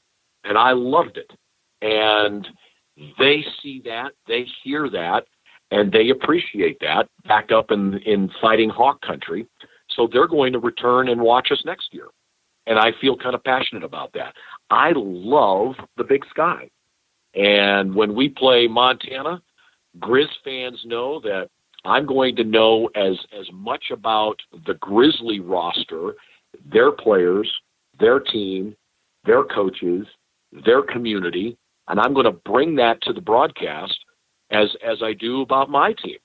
[0.45, 1.31] And I loved it.
[1.83, 2.47] And
[3.18, 5.27] they see that, they hear that,
[5.73, 9.47] and they appreciate that back up in in fighting hawk country.
[9.97, 12.09] So they're going to return and watch us next year.
[12.66, 14.35] And i feel kind of passionate about that.
[14.70, 16.68] I love the big sky.
[17.35, 19.43] And when we play montana
[19.99, 21.49] grizz fans know that
[21.85, 26.14] i'm going to know as as much about the grizzly roster
[26.73, 27.51] their players
[28.01, 28.75] their team
[29.25, 30.07] their coaches
[30.64, 31.57] their community
[31.89, 33.99] and i'm going to bring that to the broadcast
[34.53, 36.19] as as I do about my team,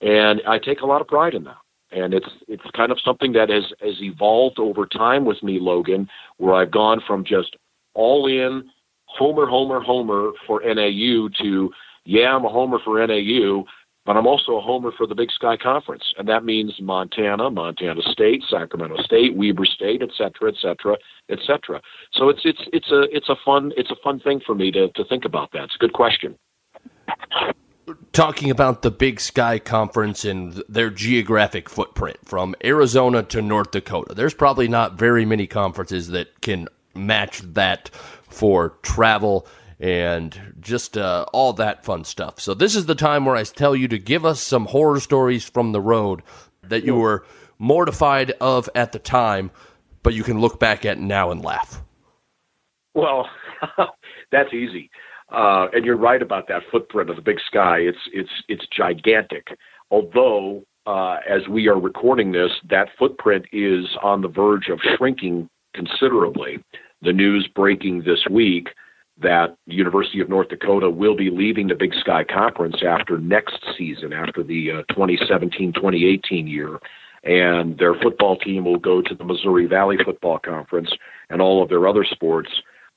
[0.00, 1.56] and I take a lot of pride in that.
[1.90, 6.08] And it's it's kind of something that has has evolved over time with me, Logan,
[6.38, 7.56] where I've gone from just
[7.94, 8.68] all in
[9.04, 11.70] homer, homer, homer for NAU to
[12.04, 13.64] yeah, I'm a homer for NAU,
[14.06, 18.00] but I'm also a homer for the Big Sky Conference, and that means Montana, Montana
[18.12, 20.96] State, Sacramento State, Weber State, et cetera, et cetera,
[21.28, 21.80] et cetera.
[22.12, 24.88] So it's it's it's a it's a fun it's a fun thing for me to
[24.88, 25.64] to think about that.
[25.64, 26.38] It's a good question
[28.12, 34.14] talking about the Big Sky Conference and their geographic footprint from Arizona to North Dakota.
[34.14, 37.90] There's probably not very many conferences that can match that
[38.28, 39.46] for travel
[39.80, 42.40] and just uh, all that fun stuff.
[42.40, 45.48] So, this is the time where I tell you to give us some horror stories
[45.48, 46.22] from the road
[46.64, 47.24] that you were
[47.58, 49.50] mortified of at the time,
[50.02, 51.82] but you can look back at now and laugh.
[52.94, 53.28] Well,
[54.32, 54.90] that's easy.
[55.30, 57.78] Uh, and you're right about that footprint of the Big Sky.
[57.78, 59.48] It's it's it's gigantic.
[59.90, 65.48] Although, uh, as we are recording this, that footprint is on the verge of shrinking
[65.74, 66.64] considerably.
[67.02, 68.68] The news breaking this week
[69.20, 74.12] that University of North Dakota will be leaving the Big Sky Conference after next season,
[74.12, 76.78] after the uh, 2017-2018 year,
[77.24, 80.90] and their football team will go to the Missouri Valley Football Conference,
[81.30, 82.48] and all of their other sports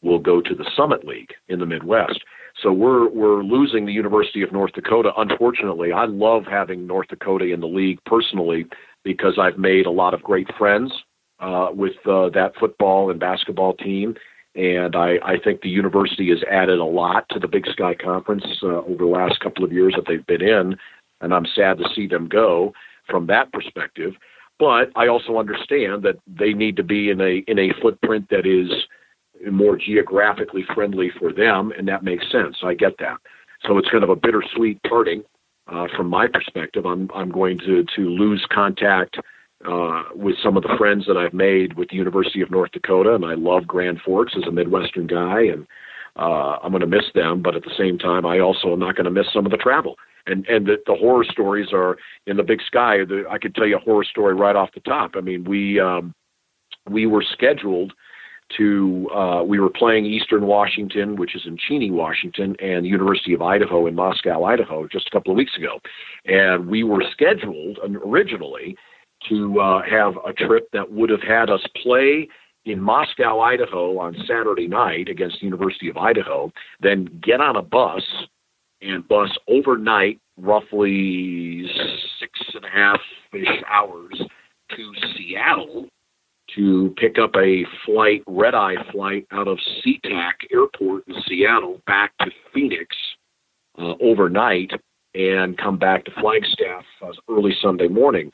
[0.02, 2.20] will go to the Summit League in the Midwest.
[2.62, 5.12] So we're we're losing the University of North Dakota.
[5.18, 8.66] Unfortunately, I love having North Dakota in the league personally
[9.04, 10.92] because I've made a lot of great friends
[11.40, 14.16] uh, with uh, that football and basketball team,
[14.56, 18.46] and I, I think the university has added a lot to the Big Sky Conference
[18.62, 20.76] uh, over the last couple of years that they've been in,
[21.22, 22.74] and I'm sad to see them go
[23.10, 24.14] from that perspective.
[24.60, 28.46] But I also understand that they need to be in a in a footprint that
[28.46, 28.70] is
[29.50, 32.58] more geographically friendly for them, and that makes sense.
[32.64, 33.18] I get that.
[33.66, 35.24] So it's kind of a bittersweet parting
[35.72, 36.86] uh, from my perspective.
[36.86, 39.18] I'm I'm going to to lose contact
[39.68, 43.14] uh, with some of the friends that I've made with the University of North Dakota,
[43.14, 45.68] and I love Grand Forks as a Midwestern guy, and
[46.18, 47.42] uh, I'm going to miss them.
[47.42, 49.58] But at the same time, I also am not going to miss some of the
[49.58, 49.96] travel.
[50.28, 52.98] And and the, the horror stories are in the Big Sky.
[53.06, 55.12] The, I could tell you a horror story right off the top.
[55.16, 56.14] I mean, we um,
[56.90, 57.94] we were scheduled
[58.58, 63.34] to uh, we were playing Eastern Washington, which is in Cheney, Washington, and the University
[63.34, 65.80] of Idaho in Moscow, Idaho, just a couple of weeks ago,
[66.26, 68.76] and we were scheduled originally
[69.30, 72.28] to uh, have a trip that would have had us play
[72.66, 77.62] in Moscow, Idaho on Saturday night against the University of Idaho, then get on a
[77.62, 78.04] bus
[78.82, 81.66] and bus overnight, roughly
[82.20, 83.00] six and a half
[83.34, 84.22] ish hours
[84.76, 85.88] to Seattle
[86.56, 92.18] to pick up a flight, red eye flight out of SeaTac Airport in Seattle back
[92.20, 92.96] to Phoenix
[93.78, 94.72] uh, overnight
[95.16, 98.32] and come back to Flagstaff uh, early Sunday morning.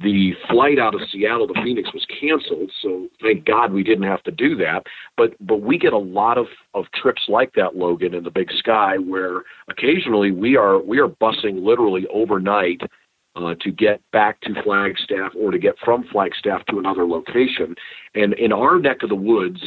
[0.00, 4.22] The flight out of Seattle to Phoenix was canceled, so thank God we didn't have
[4.22, 4.86] to do that.
[5.16, 8.52] But but we get a lot of, of trips like that, Logan, in the Big
[8.52, 12.82] Sky, where occasionally we are we are busing literally overnight
[13.36, 17.74] uh, to get back to Flagstaff or to get from Flagstaff to another location.
[18.14, 19.60] And in our neck of the woods,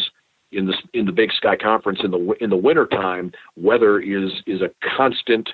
[0.52, 4.62] in the in the Big Sky Conference in the in the wintertime, weather is is
[4.62, 5.50] a constant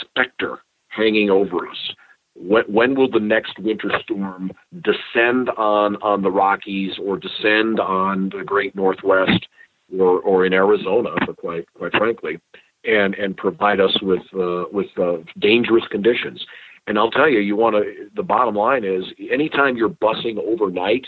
[0.00, 1.94] specter hanging over us.
[2.34, 8.30] When, when will the next winter storm descend on on the Rockies or descend on
[8.30, 9.46] the Great Northwest
[9.98, 12.40] or or in Arizona, quite quite frankly,
[12.84, 16.44] and and provide us with uh, with uh, dangerous conditions?
[16.90, 18.10] And I'll tell you, you want to.
[18.16, 21.06] The bottom line is, anytime you're busing overnight,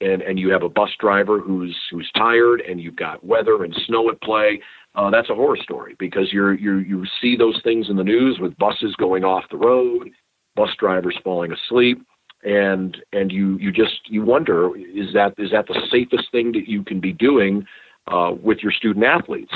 [0.00, 3.76] and and you have a bus driver who's who's tired, and you've got weather and
[3.86, 4.58] snow at play,
[4.94, 8.38] uh, that's a horror story because you're you you see those things in the news
[8.40, 10.08] with buses going off the road,
[10.56, 12.00] bus drivers falling asleep,
[12.42, 16.66] and and you you just you wonder is that is that the safest thing that
[16.66, 17.66] you can be doing
[18.06, 19.52] uh, with your student athletes?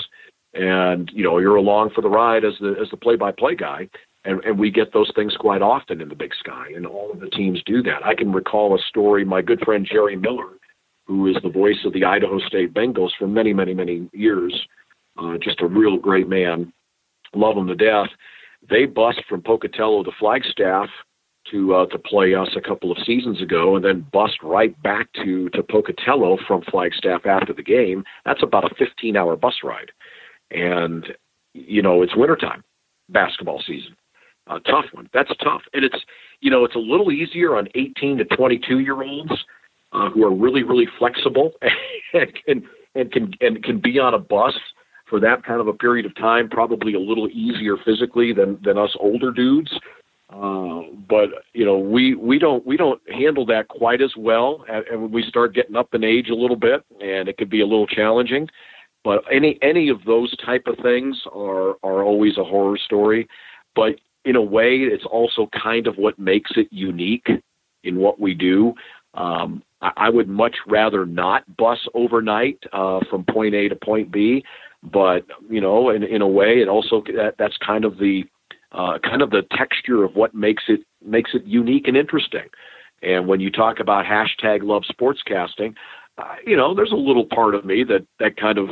[0.52, 3.54] And you know you're along for the ride as the as the play by play
[3.54, 3.88] guy,
[4.24, 7.20] and, and we get those things quite often in the big sky, and all of
[7.20, 8.04] the teams do that.
[8.04, 10.58] I can recall a story, my good friend Jerry Miller,
[11.06, 14.54] who is the voice of the Idaho State Bengals for many, many, many years,
[15.18, 16.72] uh, just a real great man,
[17.34, 18.08] love him to death.
[18.68, 20.88] They bust from Pocatello to Flagstaff
[21.50, 25.12] to uh, to play us a couple of seasons ago, and then bust right back
[25.24, 28.04] to to Pocatello from Flagstaff after the game.
[28.24, 29.90] That's about a 15-hour bus ride,
[30.52, 31.04] and
[31.52, 32.62] you know it's wintertime,
[33.08, 33.96] basketball season
[34.48, 35.08] a tough one.
[35.12, 35.98] That's tough, and it's
[36.40, 39.32] you know it's a little easier on 18 to 22 year olds
[39.92, 41.52] uh, who are really really flexible
[42.12, 44.54] and can and can and can be on a bus
[45.08, 46.48] for that kind of a period of time.
[46.48, 49.72] Probably a little easier physically than than us older dudes.
[50.30, 55.02] Uh, but you know we we don't we don't handle that quite as well, and,
[55.02, 57.66] when we start getting up in age a little bit, and it could be a
[57.66, 58.48] little challenging.
[59.04, 63.28] But any any of those type of things are are always a horror story.
[63.74, 67.28] But in a way, it's also kind of what makes it unique
[67.84, 68.74] in what we do.
[69.14, 74.10] Um, I, I would much rather not bus overnight uh, from point A to point
[74.10, 74.44] B,
[74.82, 78.24] but you know, in, in a way, it also that, that's kind of the
[78.72, 82.48] uh, kind of the texture of what makes it makes it unique and interesting.
[83.02, 85.74] And when you talk about hashtag love sportscasting,
[86.18, 88.68] uh, you know, there's a little part of me that that kind of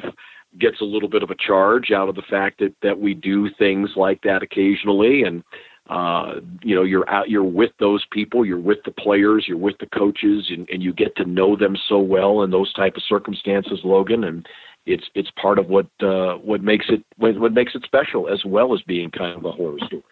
[0.59, 3.49] gets a little bit of a charge out of the fact that that we do
[3.59, 5.45] things like that occasionally and
[5.89, 9.79] uh, you know you're out you're with those people you're with the players you're with
[9.79, 13.03] the coaches and, and you get to know them so well in those type of
[13.03, 14.47] circumstances logan and
[14.87, 18.45] it's it's part of what uh, what makes it what, what makes it special, as
[18.45, 20.03] well as being kind of a horror story.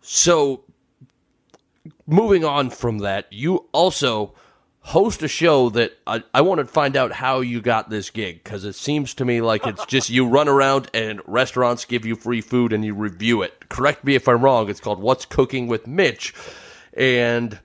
[0.00, 0.64] So,
[2.06, 4.34] moving on from that, you also
[4.84, 8.42] host a show that I, I want to find out how you got this gig
[8.42, 12.16] because it seems to me like it's just you run around and restaurants give you
[12.16, 13.68] free food and you review it.
[13.68, 14.68] Correct me if I'm wrong.
[14.68, 16.34] It's called What's Cooking with Mitch,
[16.94, 17.58] and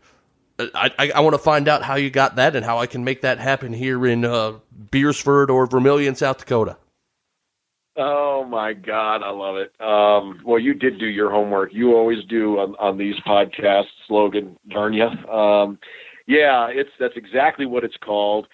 [0.59, 3.03] I, I, I want to find out how you got that and how I can
[3.03, 6.77] make that happen here in uh, Beresford or Vermillion, South Dakota.
[7.99, 9.73] Oh my God, I love it.
[9.81, 11.73] Um, well, you did do your homework.
[11.73, 13.85] You always do on, on these podcasts.
[14.07, 15.05] Logan, darn you.
[15.05, 15.79] Um,
[16.27, 18.47] yeah, it's that's exactly what it's called.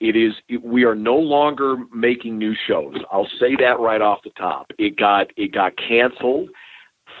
[0.00, 0.32] It is.
[0.48, 2.96] It, we are no longer making new shows.
[3.12, 4.72] I'll say that right off the top.
[4.78, 6.50] It got it got canceled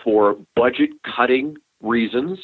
[0.02, 2.38] for budget cutting reasons,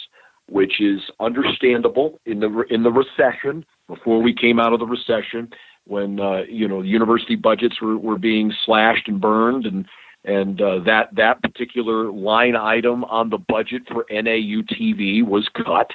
[0.49, 5.51] which is understandable in the in the recession before we came out of the recession
[5.87, 9.87] when uh, you know university budgets were, were being slashed and burned and
[10.25, 15.91] and uh, that that particular line item on the budget for NAU TV was cut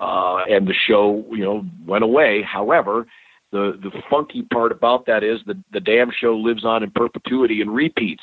[0.00, 2.42] uh, and the show, you know, went away.
[2.42, 3.06] However,
[3.50, 7.60] the the funky part about that is the the damn show lives on in perpetuity
[7.62, 8.22] and repeats.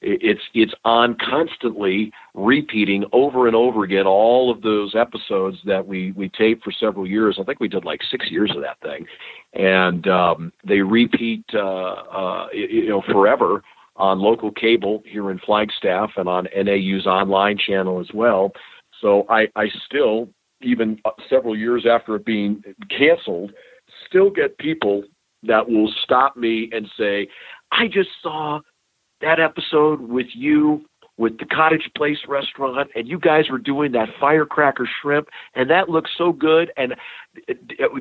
[0.00, 6.12] It's it's on constantly repeating over and over again all of those episodes that we
[6.12, 7.38] we taped for several years.
[7.40, 9.06] I think we did like six years of that thing,
[9.52, 13.62] and um, they repeat uh, uh, you know forever
[13.96, 18.52] on local cable here in Flagstaff and on NAU's online channel as well.
[19.00, 20.28] So I, I still
[20.64, 23.52] even uh, several years after it being canceled,
[24.08, 25.02] still get people
[25.44, 27.28] that will stop me and say,
[27.70, 28.60] I just saw
[29.20, 30.84] that episode with you
[31.18, 35.88] with the Cottage Place restaurant, and you guys were doing that firecracker shrimp, and that
[35.88, 36.72] looks so good.
[36.76, 36.94] And
[37.48, 37.54] uh,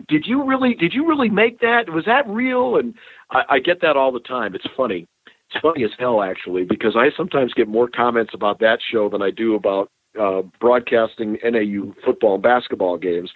[0.08, 1.90] did you really, did you really make that?
[1.90, 2.78] Was that real?
[2.78, 2.94] And
[3.30, 4.56] I, I get that all the time.
[4.56, 5.08] It's funny.
[5.26, 9.22] It's funny as hell, actually, because I sometimes get more comments about that show than
[9.22, 9.90] I do about
[10.20, 13.32] uh, broadcasting NAU football and basketball games.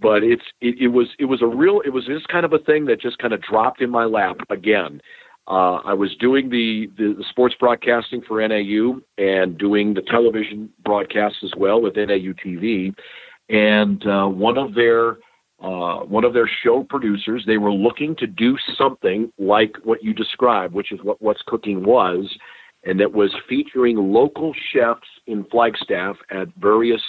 [0.00, 2.58] But it's it, it was it was a real it was this kind of a
[2.58, 5.00] thing that just kind of dropped in my lap again.
[5.46, 10.70] Uh, I was doing the, the, the sports broadcasting for NAU and doing the television
[10.82, 12.94] broadcasts as well with NAU TV,
[13.50, 15.18] and uh, one of their
[15.62, 20.12] uh, one of their show producers they were looking to do something like what you
[20.12, 22.26] described, which is what what's cooking was,
[22.84, 27.02] and that was featuring local chefs in Flagstaff at various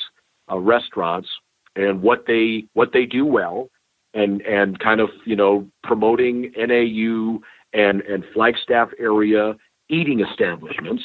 [0.52, 1.30] uh, restaurants
[1.76, 3.70] and what they what they do well,
[4.14, 7.40] and and kind of you know promoting NAU
[7.74, 9.56] and and Flagstaff area
[9.90, 11.04] eating establishments.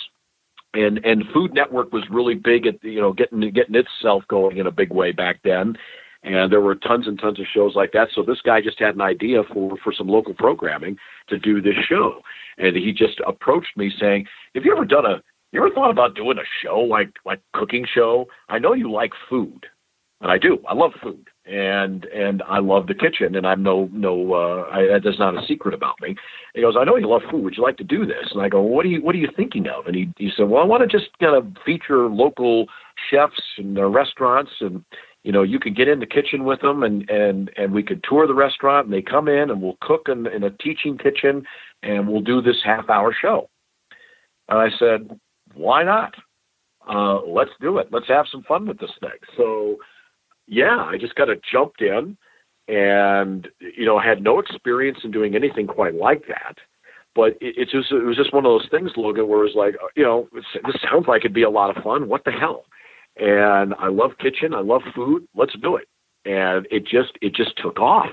[0.72, 4.66] And and Food Network was really big at you know getting getting itself going in
[4.66, 5.76] a big way back then
[6.22, 8.08] and there were tons and tons of shows like that.
[8.14, 10.96] So this guy just had an idea for for some local programming
[11.28, 12.20] to do this show,
[12.58, 15.22] and he just approached me saying, "Have you ever done a?
[15.52, 18.26] You ever thought about doing a show like like cooking show?
[18.48, 19.66] I know you like food,
[20.20, 20.58] and I do.
[20.68, 24.34] I love food, and and I love the kitchen, and I'm no no.
[24.34, 26.14] Uh, I, that's not a secret about me.
[26.54, 27.42] He goes, I know you love food.
[27.44, 28.28] Would you like to do this?
[28.32, 29.86] And I go, What are you What are you thinking of?
[29.86, 32.66] And he he said, Well, I want to just kind of feature local
[33.10, 34.84] chefs and their restaurants and
[35.22, 38.02] you know, you could get in the kitchen with them and, and, and we could
[38.08, 41.44] tour the restaurant and they come in and we'll cook in, in a teaching kitchen
[41.82, 43.48] and we'll do this half hour show.
[44.48, 45.18] And I said,
[45.54, 46.14] why not?
[46.88, 47.88] Uh, let's do it.
[47.92, 49.10] Let's have some fun with this thing.
[49.36, 49.76] So
[50.46, 52.16] yeah, I just kind of jumped in
[52.66, 56.56] and, you know, had no experience in doing anything quite like that.
[57.14, 59.54] But it, it's just, it was just one of those things, Logan, where it was
[59.54, 62.08] like, you know, this sounds like it'd be a lot of fun.
[62.08, 62.64] What the hell?
[63.16, 65.26] And I love kitchen, I love food.
[65.34, 65.88] Let's do it.
[66.24, 68.10] And it just it just took off.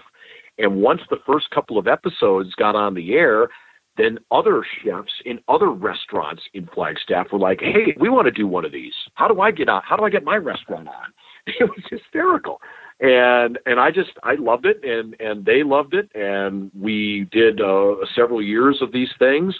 [0.58, 3.50] And once the first couple of episodes got on the air,
[3.98, 8.48] then other chefs in other restaurants in Flagstaff were like, "Hey, we want to do
[8.48, 8.94] one of these.
[9.16, 9.82] How do I get on?
[9.84, 11.14] How do I get my restaurant on?"
[11.60, 12.62] It was hysterical,
[13.00, 17.62] and and I just I loved it, and and they loved it, and we did
[17.62, 19.56] uh, several years of these things,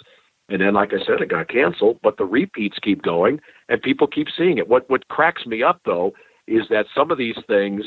[0.48, 4.06] and then, like I said, it got canceled, but the repeats keep going and people
[4.06, 4.68] keep seeing it.
[4.68, 6.12] What what cracks me up though
[6.46, 7.84] is that some of these things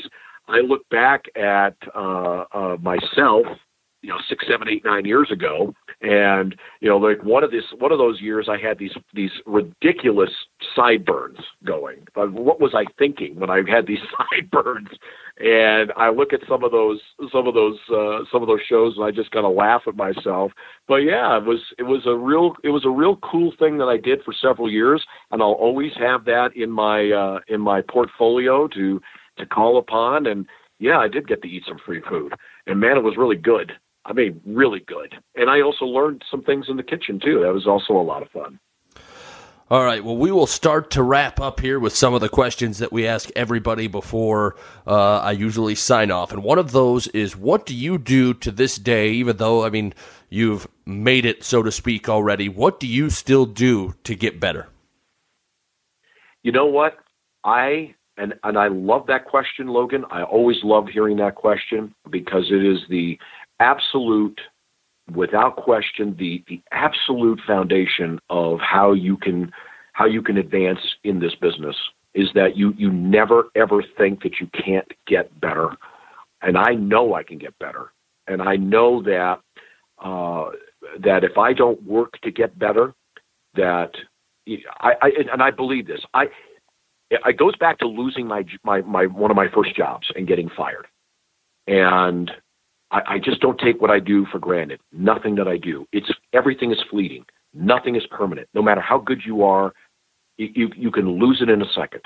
[0.48, 3.46] I look back at uh, uh, myself
[4.02, 5.74] you know six seven eight nine years ago.
[6.02, 9.30] And you know like one of this one of those years i had these these
[9.46, 10.30] ridiculous
[10.74, 12.06] sideburns going.
[12.14, 14.00] What was i thinking when i had these
[14.32, 14.88] sideburns?
[15.38, 17.00] And i look at some of those
[17.32, 19.96] some of those uh some of those shows and i just kind of laugh at
[19.96, 20.50] myself.
[20.88, 23.86] But yeah it was it was a real it was a real cool thing that
[23.88, 27.80] i did for several years and i'll always have that in my uh in my
[27.80, 29.00] portfolio to
[29.38, 30.26] to call upon.
[30.26, 30.46] And
[30.80, 32.32] yeah i did get to eat some free food.
[32.66, 33.72] And man it was really good
[34.04, 35.14] I mean, really good.
[35.36, 37.40] And I also learned some things in the kitchen too.
[37.40, 38.58] That was also a lot of fun.
[39.70, 40.04] All right.
[40.04, 43.06] Well, we will start to wrap up here with some of the questions that we
[43.06, 44.56] ask everybody before
[44.86, 46.30] uh, I usually sign off.
[46.30, 49.70] And one of those is what do you do to this day, even though, I
[49.70, 49.94] mean,
[50.28, 52.50] you've made it, so to speak, already?
[52.50, 54.68] What do you still do to get better?
[56.42, 56.98] You know what?
[57.42, 60.04] I and and I love that question, Logan.
[60.10, 63.18] I always love hearing that question because it is the
[63.60, 64.40] absolute
[65.14, 69.52] without question the the absolute foundation of how you can
[69.92, 71.76] how you can advance in this business
[72.14, 75.76] is that you you never ever think that you can't get better.
[76.40, 77.92] And I know I can get better.
[78.26, 79.40] And I know that
[80.02, 80.50] uh,
[81.00, 82.94] that if I don't work to get better
[83.54, 83.92] that
[84.80, 86.00] I, I and I believe this.
[86.14, 86.26] I
[87.10, 90.48] it goes back to losing my my my one of my first jobs and getting
[90.56, 90.86] fired.
[91.66, 92.30] And
[92.92, 94.80] I, I just don't take what I do for granted.
[94.92, 95.86] Nothing that I do.
[95.92, 97.24] It's everything is fleeting.
[97.54, 98.48] Nothing is permanent.
[98.54, 99.72] No matter how good you are,
[100.36, 102.02] you, you, you can lose it in a second.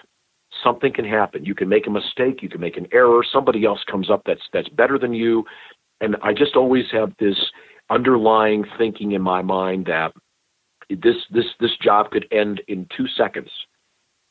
[0.65, 1.45] Something can happen.
[1.45, 2.43] You can make a mistake.
[2.43, 3.23] You can make an error.
[3.31, 5.45] Somebody else comes up that's that's better than you.
[6.01, 7.37] And I just always have this
[7.91, 10.13] underlying thinking in my mind that
[10.89, 13.51] this this this job could end in two seconds.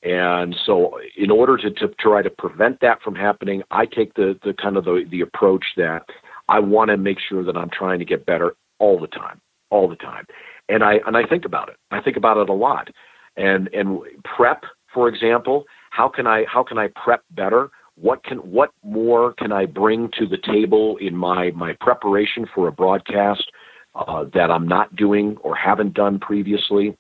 [0.04, 4.38] And so, in order to, to try to prevent that from happening, I take the,
[4.44, 6.06] the kind of the, the approach that
[6.48, 9.88] I want to make sure that I'm trying to get better all the time, all
[9.88, 10.26] the time.
[10.70, 11.78] And I and I think about it.
[11.92, 12.90] I think about it a lot.
[13.38, 14.64] And and prep,
[14.94, 17.70] for example, how can I how can I prep better?
[17.96, 22.68] What can what more can I bring to the table in my my preparation for
[22.68, 23.52] a broadcast
[23.96, 26.98] uh, that I'm not doing or haven't done previously?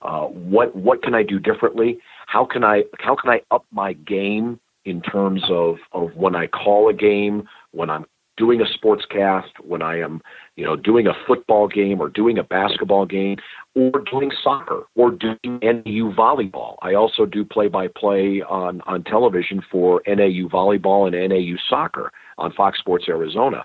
[0.00, 1.98] Uh, what what can I do differently?
[2.26, 6.46] How can I how can I up my game in terms of of when I
[6.46, 8.06] call a game, when I'm
[8.38, 10.22] doing a sports cast, when I am,
[10.56, 13.36] you know, doing a football game or doing a basketball game
[13.74, 16.76] or doing soccer or doing NAU volleyball.
[16.80, 22.12] I also do play by play on, on television for NAU volleyball and NAU soccer
[22.38, 23.64] on Fox Sports Arizona.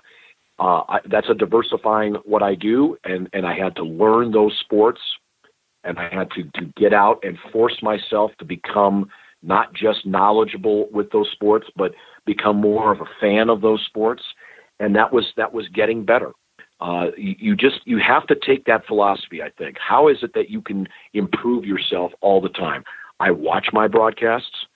[0.58, 4.56] Uh, I, that's a diversifying what I do, and, and I had to learn those
[4.60, 5.00] sports,
[5.84, 9.08] and I had to, to get out and force myself to become
[9.42, 11.92] not just knowledgeable with those sports, but
[12.24, 14.22] become more of a fan of those sports
[14.80, 16.32] and that was that was getting better.
[16.80, 19.42] Uh, you, you just you have to take that philosophy.
[19.42, 19.76] I think.
[19.78, 22.84] How is it that you can improve yourself all the time?
[23.20, 24.66] I watch my broadcasts.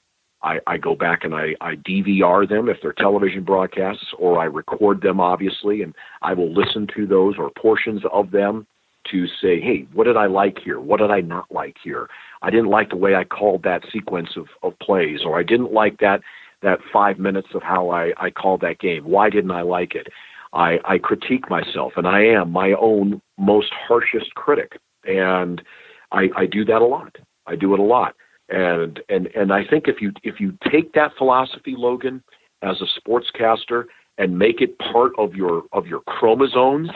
[0.42, 4.44] I, I go back and I, I DVR them if they're television broadcasts, or I
[4.44, 8.66] record them, obviously, and I will listen to those or portions of them
[9.10, 10.80] to say, hey, what did I like here?
[10.80, 12.08] What did I not like here?
[12.42, 15.72] I didn't like the way I called that sequence of, of plays, or I didn't
[15.72, 16.20] like that
[16.62, 19.04] that five minutes of how I, I called that game.
[19.04, 20.08] Why didn't I like it?
[20.52, 25.62] I, I critique myself, and I am my own most harshest critic, and
[26.10, 27.16] I, I do that a lot.
[27.46, 28.14] I do it a lot,
[28.48, 32.22] and and and I think if you if you take that philosophy, Logan,
[32.62, 33.84] as a sportscaster,
[34.16, 36.90] and make it part of your of your chromosomes,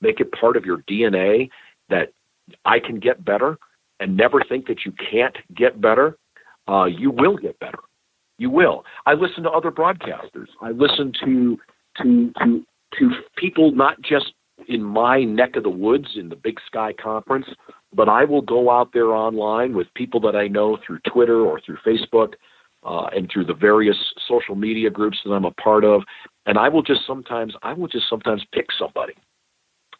[0.00, 1.48] make it part of your DNA,
[1.88, 2.12] that
[2.64, 3.58] I can get better,
[4.00, 6.18] and never think that you can't get better,
[6.68, 7.78] uh, you will get better.
[8.38, 8.84] You will.
[9.04, 10.46] I listen to other broadcasters.
[10.62, 11.58] I listen to
[12.02, 12.64] to to
[12.98, 14.32] to people not just
[14.68, 17.46] in my neck of the woods in the Big Sky Conference,
[17.92, 21.60] but I will go out there online with people that I know through Twitter or
[21.60, 22.34] through Facebook
[22.84, 23.96] uh, and through the various
[24.26, 26.02] social media groups that I'm a part of,
[26.46, 29.14] and I will just sometimes I will just sometimes pick somebody,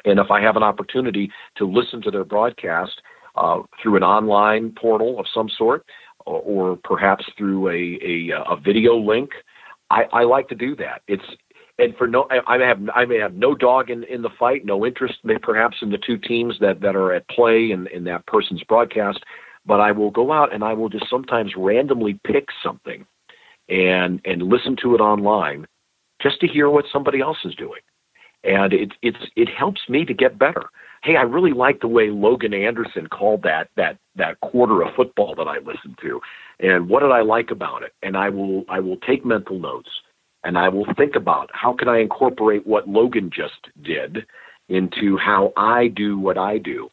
[0.04, 3.00] and if I have an opportunity to listen to their broadcast
[3.36, 5.84] uh, through an online portal of some sort,
[6.28, 9.30] Uh, or perhaps through a a, uh, a video link.
[9.90, 11.00] I, I like to do that.
[11.08, 11.24] It's
[11.78, 14.66] and for no, I may have I may have no dog in, in the fight,
[14.66, 18.26] no interest, perhaps in the two teams that that are at play in in that
[18.26, 19.20] person's broadcast.
[19.64, 23.06] But I will go out and I will just sometimes randomly pick something,
[23.70, 25.66] and and listen to it online,
[26.20, 27.80] just to hear what somebody else is doing,
[28.44, 30.64] and it it's it helps me to get better
[31.02, 35.34] hey, I really like the way Logan Anderson called that that that quarter of football
[35.36, 36.20] that I listened to,
[36.60, 37.92] and what did I like about it?
[38.02, 39.90] And I will I will take mental notes,
[40.44, 44.26] and I will think about how can I incorporate what Logan just did
[44.68, 46.90] into how I do what I do.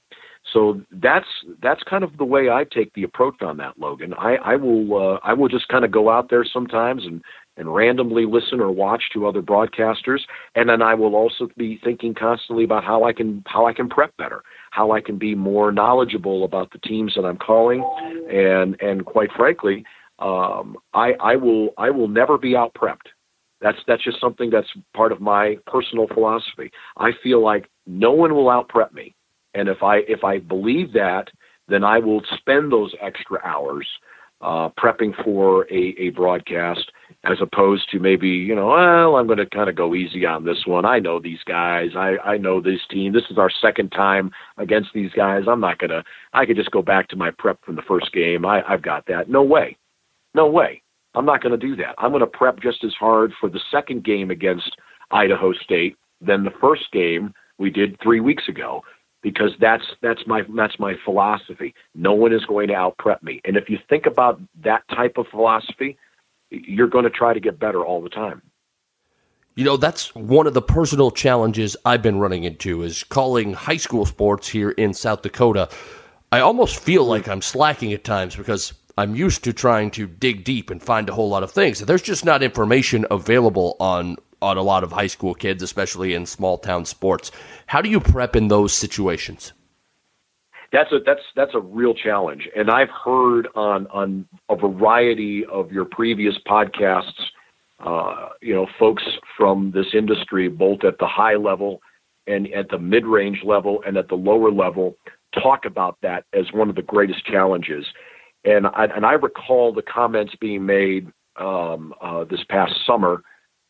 [0.53, 1.27] So that's
[1.61, 4.13] that's kind of the way I take the approach on that, Logan.
[4.17, 7.21] I, I will uh, I will just kind of go out there sometimes and
[7.57, 10.19] and randomly listen or watch to other broadcasters.
[10.55, 13.89] And then I will also be thinking constantly about how I can how I can
[13.89, 14.41] prep better
[14.71, 17.81] how I can be more knowledgeable about the teams that I'm calling.
[18.29, 19.85] And and quite frankly
[20.19, 23.07] um, I I will I will never be out prepped.
[23.61, 26.71] That's that's just something that's part of my personal philosophy.
[26.97, 29.15] I feel like no one will out prep me,
[29.53, 31.29] and if I if I believe that,
[31.67, 33.87] then I will spend those extra hours
[34.45, 36.91] uh, prepping for a, a broadcast
[37.23, 40.45] as opposed to maybe you know well I'm going to kind of go easy on
[40.45, 40.85] this one.
[40.85, 41.89] I know these guys.
[41.95, 43.11] I I know this team.
[43.11, 45.43] This is our second time against these guys.
[45.47, 46.03] I'm not gonna.
[46.33, 48.45] I could just go back to my prep from the first game.
[48.45, 49.29] I I've got that.
[49.29, 49.77] No way.
[50.35, 50.83] No way.
[51.15, 51.95] I'm not going to do that.
[51.97, 54.75] I'm going to prep just as hard for the second game against
[55.11, 58.83] Idaho State than the first game we did three weeks ago
[59.25, 61.73] because that's that's my that's my philosophy.
[61.95, 63.41] No one is going to out prep me.
[63.43, 65.97] And if you think about that type of philosophy,
[66.51, 68.43] you're going to try to get better all the time.
[69.55, 73.77] You know, that's one of the personal challenges I've been running into is calling high
[73.77, 75.69] school sports here in South Dakota.
[76.31, 80.43] I almost feel like I'm slacking at times because I'm used to trying to dig
[80.43, 81.79] deep and find a whole lot of things.
[81.79, 86.25] There's just not information available on on a lot of high school kids, especially in
[86.25, 87.31] small town sports.
[87.67, 89.53] How do you prep in those situations?
[90.71, 95.71] That's a that's that's a real challenge, and I've heard on on a variety of
[95.71, 97.13] your previous podcasts,
[97.79, 99.03] uh, you know, folks
[99.37, 101.81] from this industry, both at the high level
[102.27, 104.97] and at the mid range level and at the lower level,
[105.41, 107.85] talk about that as one of the greatest challenges.
[108.43, 113.23] And I, and I recall the comments being made um, uh, this past summer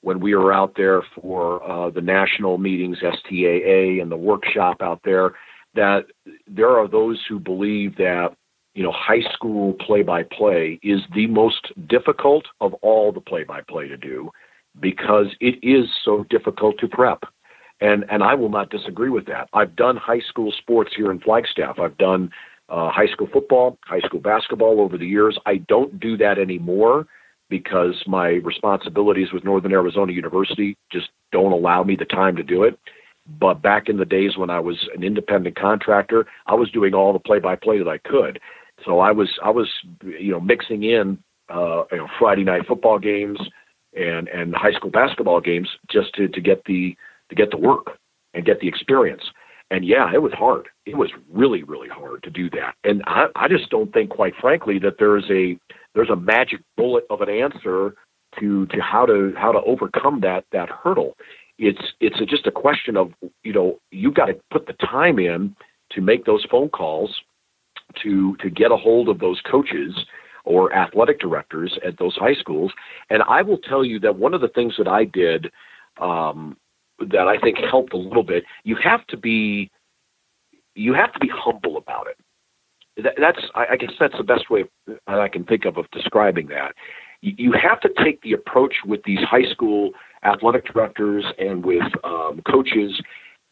[0.05, 5.01] when we were out there for uh, the national meetings, STAA, and the workshop out
[5.03, 5.33] there,
[5.73, 6.05] that
[6.47, 8.27] there are those who believe that
[8.75, 14.29] you know high school play-by-play is the most difficult of all the play-by-play to do
[14.79, 17.23] because it is so difficult to prep.
[17.81, 19.49] And and I will not disagree with that.
[19.53, 21.79] I've done high school sports here in Flagstaff.
[21.79, 22.29] I've done
[22.69, 25.35] uh, high school football, high school basketball over the years.
[25.47, 27.07] I don't do that anymore
[27.49, 32.63] because my responsibilities with Northern Arizona University just don't allow me the time to do
[32.63, 32.79] it.
[33.27, 37.13] But back in the days when I was an independent contractor, I was doing all
[37.13, 38.39] the play-by-play that I could.
[38.83, 39.69] So I was I was
[40.03, 41.17] you know mixing in
[41.49, 43.39] uh, you know Friday night football games
[43.95, 46.95] and and high school basketball games just to to get the
[47.29, 47.97] to get the work
[48.33, 49.23] and get the experience.
[49.71, 50.67] And yeah, it was hard.
[50.85, 52.75] It was really, really hard to do that.
[52.83, 55.57] And I, I just don't think, quite frankly, that there's a
[55.95, 57.95] there's a magic bullet of an answer
[58.39, 61.15] to to how to how to overcome that that hurdle.
[61.57, 63.11] It's it's a, just a question of
[63.43, 65.55] you know you've got to put the time in
[65.91, 67.15] to make those phone calls,
[68.03, 69.95] to to get a hold of those coaches
[70.43, 72.71] or athletic directors at those high schools.
[73.09, 75.51] And I will tell you that one of the things that I did
[75.99, 76.57] um,
[76.99, 78.43] that I think helped a little bit.
[78.63, 79.71] You have to be
[80.75, 82.17] you have to be humble about it.
[82.97, 84.65] That, that's I guess that's the best way
[85.07, 86.73] I can think of of describing that.
[87.21, 89.91] You have to take the approach with these high school
[90.23, 93.01] athletic directors and with um, coaches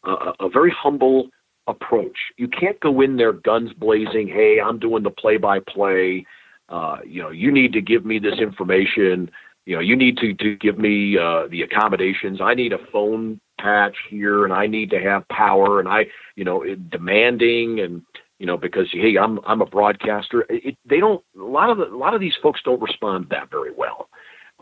[0.04, 1.28] uh, a very humble
[1.66, 2.16] approach.
[2.36, 4.28] You can't go in there guns blazing.
[4.28, 6.26] Hey, I'm doing the play-by-play.
[6.68, 9.30] Uh, you know, you need to give me this information
[9.66, 12.40] you know, you need to, to give me uh, the accommodations.
[12.40, 16.06] I need a phone patch here, and I need to have power, and I,
[16.36, 18.02] you know, demanding, and
[18.44, 20.44] you know, because hey, I'm I'm a broadcaster.
[20.50, 21.24] It, they don't.
[21.34, 24.10] A lot of the, a lot of these folks don't respond that very well.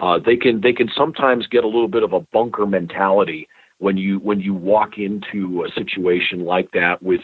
[0.01, 3.49] Uh, they can they can sometimes get a little bit of a bunker mentality
[3.79, 7.23] when you when you walk into a situation like that with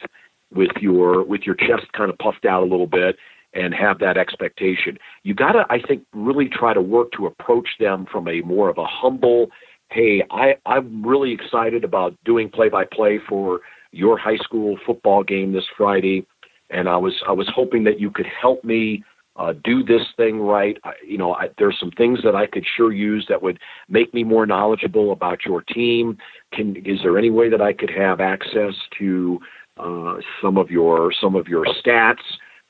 [0.52, 3.14] with your with your chest kind of puffed out a little bit
[3.54, 4.98] and have that expectation.
[5.22, 8.68] You got to, I think, really try to work to approach them from a more
[8.68, 9.46] of a humble,
[9.90, 13.60] hey, I, I'm really excited about doing play by play for
[13.92, 16.26] your high school football game this Friday.
[16.70, 19.04] And I was I was hoping that you could help me
[19.36, 20.76] uh, do this thing right.
[20.84, 23.58] I, you know, I, there's some things that I could sure use that would
[23.88, 26.18] make me more knowledgeable about your team.
[26.52, 29.38] Can is there any way that I could have access to
[29.76, 32.16] uh, some of your some of your stats?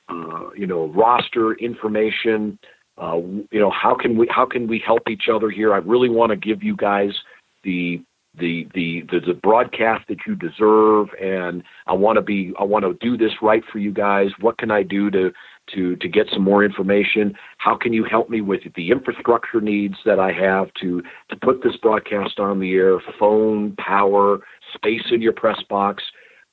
[0.09, 2.59] uh, you know, roster information.
[2.97, 3.17] Uh,
[3.51, 5.73] you know, how can we how can we help each other here?
[5.73, 7.11] I really want to give you guys
[7.63, 8.01] the
[8.37, 12.93] the, the the broadcast that you deserve, and I want to be I want to
[13.05, 14.27] do this right for you guys.
[14.39, 15.31] What can I do to
[15.75, 17.33] to to get some more information?
[17.57, 21.63] How can you help me with the infrastructure needs that I have to to put
[21.63, 22.99] this broadcast on the air?
[23.19, 24.39] Phone, power,
[24.75, 26.03] space in your press box.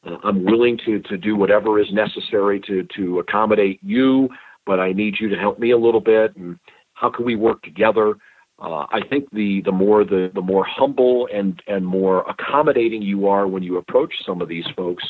[0.06, 4.28] Uh, I'm willing to to do whatever is necessary to to accommodate you,
[4.64, 6.34] but I need you to help me a little bit.
[6.36, 6.58] And
[6.94, 8.14] how can we work together?
[8.58, 13.28] Uh, I think the the more the the more humble and and more accommodating you
[13.28, 15.04] are when you approach some of these folks,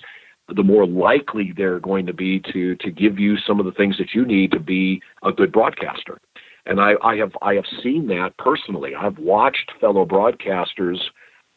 [0.54, 3.98] the more likely they're going to be to to give you some of the things
[3.98, 6.18] that you need to be a good broadcaster.
[6.66, 8.94] and I, I have I have seen that personally.
[8.94, 10.98] I've watched fellow broadcasters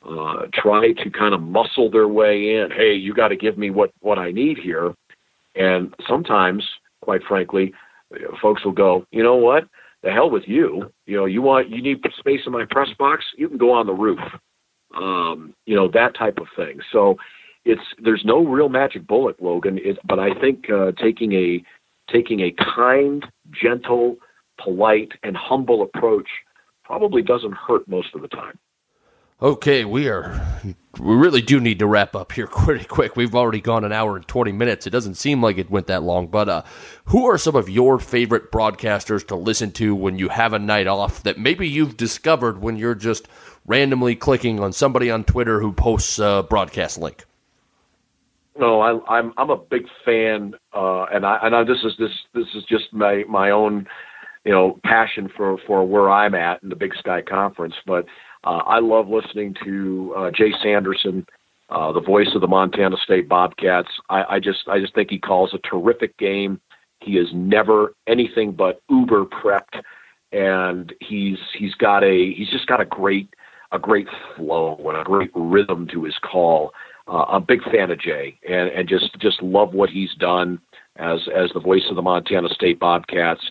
[0.08, 2.70] uh, try to kind of muscle their way in.
[2.72, 4.94] Hey, you got to give me what what I need here,
[5.56, 6.64] and sometimes,
[7.02, 7.74] quite frankly,
[8.42, 9.66] folks will go, you know what?
[10.04, 10.92] The hell with you.
[11.06, 13.26] You know, you want you need space in my press box.
[13.38, 14.20] You can go on the roof.
[14.96, 16.80] Um, you know that type of thing.
[16.92, 17.18] So
[17.66, 19.78] it's there's no real magic bullet, Logan.
[19.82, 21.64] It, but I think uh, taking a
[22.12, 24.18] taking a kind, gentle,
[24.62, 26.28] polite, and humble approach
[26.84, 28.58] probably doesn't hurt most of the time.
[29.42, 30.46] Okay, we are.
[31.00, 33.16] We really do need to wrap up here pretty quick.
[33.16, 34.86] We've already gone an hour and 20 minutes.
[34.86, 36.64] It doesn't seem like it went that long, but uh,
[37.06, 40.88] who are some of your favorite broadcasters to listen to when you have a night
[40.88, 43.30] off that maybe you've discovered when you're just
[43.66, 47.24] randomly clicking on somebody on Twitter who posts a broadcast link?
[48.58, 52.12] No, I, I'm I'm a big fan, uh, and I and I, this is this
[52.34, 53.88] this is just my my own,
[54.44, 57.76] you know, passion for for where I'm at in the Big Sky Conference.
[57.86, 58.06] But
[58.44, 61.26] uh, I love listening to uh, Jay Sanderson,
[61.70, 63.90] uh, the voice of the Montana State Bobcats.
[64.10, 66.60] I, I just I just think he calls a terrific game.
[67.02, 69.82] He is never anything but uber prepped,
[70.32, 73.34] and he's he's got a he's just got a great
[73.72, 76.74] a great flow and a great rhythm to his call
[77.10, 80.60] uh, I'm a big fan of Jay and, and just just love what he's done
[80.98, 83.42] as as the voice of the Montana State Bobcats.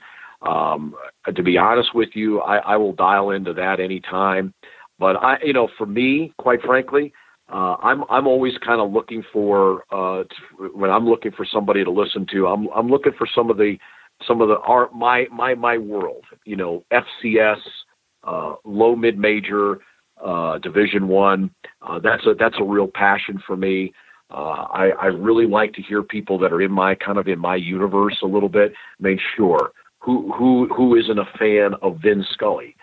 [0.43, 0.94] Um,
[1.35, 4.55] to be honest with you, I, I will dial into that anytime.
[4.99, 7.12] But I, you know, for me, quite frankly,
[7.51, 10.25] uh, I'm I'm always kind of looking for uh,
[10.75, 12.47] when I'm looking for somebody to listen to.
[12.47, 13.77] I'm I'm looking for some of the
[14.27, 16.25] some of the art my my my world.
[16.45, 17.61] You know, FCS,
[18.25, 19.79] uh, low mid major,
[20.23, 21.51] uh, Division One.
[21.81, 23.93] Uh, that's a that's a real passion for me.
[24.31, 27.39] Uh, I, I really like to hear people that are in my kind of in
[27.39, 28.75] my universe a little bit.
[29.01, 32.77] Make sure who who who isn't a fan of Vin Scully.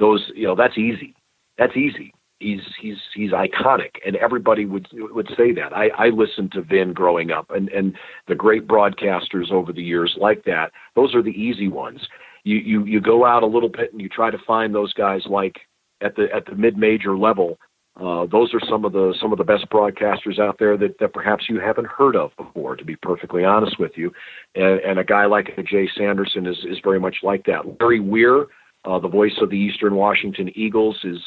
[0.00, 1.14] Those you know that's easy.
[1.58, 2.12] That's easy.
[2.38, 5.72] He's he's he's iconic, and everybody would would say that.
[5.72, 7.94] I, I listened to Vin growing up, and and
[8.26, 10.72] the great broadcasters over the years like that.
[10.96, 12.00] Those are the easy ones.
[12.42, 15.22] You you you go out a little bit and you try to find those guys
[15.26, 15.56] like
[16.00, 17.58] at the at the mid major level.
[18.00, 21.12] Uh, those are some of the some of the best broadcasters out there that, that
[21.12, 22.74] perhaps you haven't heard of before.
[22.74, 24.10] To be perfectly honest with you,
[24.54, 27.60] and, and a guy like Jay Sanderson is is very much like that.
[27.78, 28.46] Larry Weir,
[28.84, 31.18] uh, the voice of the Eastern Washington Eagles, is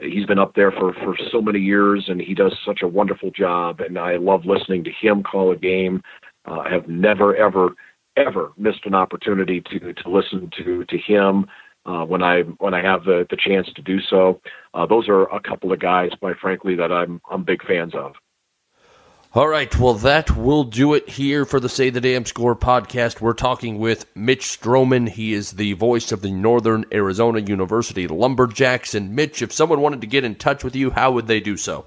[0.00, 3.30] he's been up there for for so many years, and he does such a wonderful
[3.30, 3.80] job.
[3.80, 6.02] And I love listening to him call a game.
[6.46, 7.74] Uh, I have never ever
[8.16, 11.46] ever missed an opportunity to to listen to to him
[11.86, 14.40] uh, when I when I have the, the chance to do so.
[14.74, 18.12] Uh, those are a couple of guys, quite frankly, that I'm I'm big fans of.
[19.34, 23.20] All right, well, that will do it here for the Say the Damn Score podcast.
[23.20, 25.06] We're talking with Mitch Strohman.
[25.06, 28.94] He is the voice of the Northern Arizona University Lumberjacks.
[28.94, 31.58] And Mitch, if someone wanted to get in touch with you, how would they do
[31.58, 31.84] so?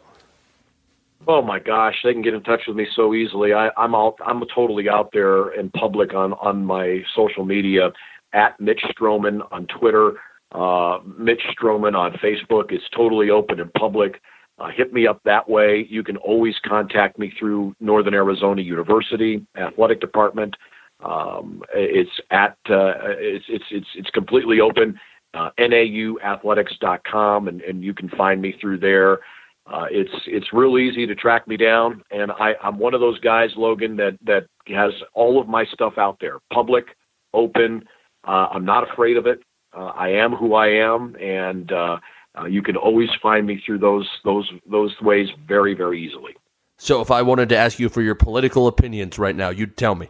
[1.28, 3.54] Oh my gosh, they can get in touch with me so easily.
[3.54, 7.92] I, I'm all I'm totally out there in public on on my social media
[8.34, 10.14] at Mitch Strohman on Twitter,
[10.52, 12.72] uh, Mitch Strohman on Facebook.
[12.72, 14.22] It's totally open and public.
[14.62, 15.88] Uh, hit me up that way.
[15.90, 20.56] You can always contact me through Northern Arizona University Athletic Department.
[21.04, 25.00] Um, it's at uh, it's it's it's it's completely open.
[25.34, 29.20] Uh, NAUathletics.com, and, and you can find me through there.
[29.66, 33.20] Uh, it's it's real easy to track me down, and I, I'm one of those
[33.22, 36.86] guys, Logan, that that has all of my stuff out there, public,
[37.34, 37.84] open.
[38.28, 39.42] Uh, I'm not afraid of it.
[39.76, 41.98] Uh, I am who I am, and uh,
[42.40, 46.36] uh, you can always find me through those those those ways very very easily.
[46.78, 49.94] So, if I wanted to ask you for your political opinions right now, you'd tell
[49.94, 50.10] me.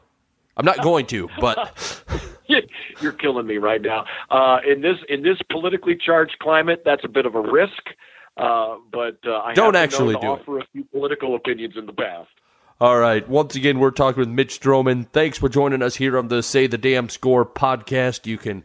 [0.55, 2.03] I'm not going to, but
[3.01, 4.05] you're killing me right now.
[4.29, 7.83] Uh, in this in this politically charged climate, that's a bit of a risk.
[8.37, 10.63] Uh, but uh, I don't actually do offer it.
[10.63, 12.29] a few political opinions in the past.
[12.79, 13.27] All right.
[13.29, 15.07] Once again, we're talking with Mitch Strohman.
[15.11, 18.25] Thanks for joining us here on the Say the Damn Score podcast.
[18.25, 18.63] You can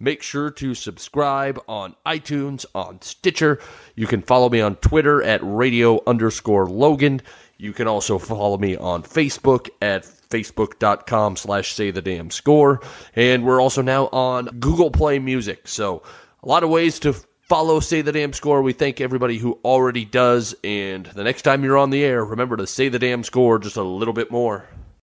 [0.00, 3.60] make sure to subscribe on iTunes, on Stitcher.
[3.94, 7.22] You can follow me on Twitter at radio underscore Logan.
[7.56, 12.80] You can also follow me on Facebook at facebook.com slash say the damn score.
[13.16, 15.66] And we're also now on Google Play Music.
[15.66, 16.02] So
[16.42, 17.14] a lot of ways to
[17.48, 18.60] Follow Say the Damn Score.
[18.60, 20.54] We thank everybody who already does.
[20.62, 23.76] And the next time you're on the air, remember to say the damn score just
[23.76, 24.68] a little bit more.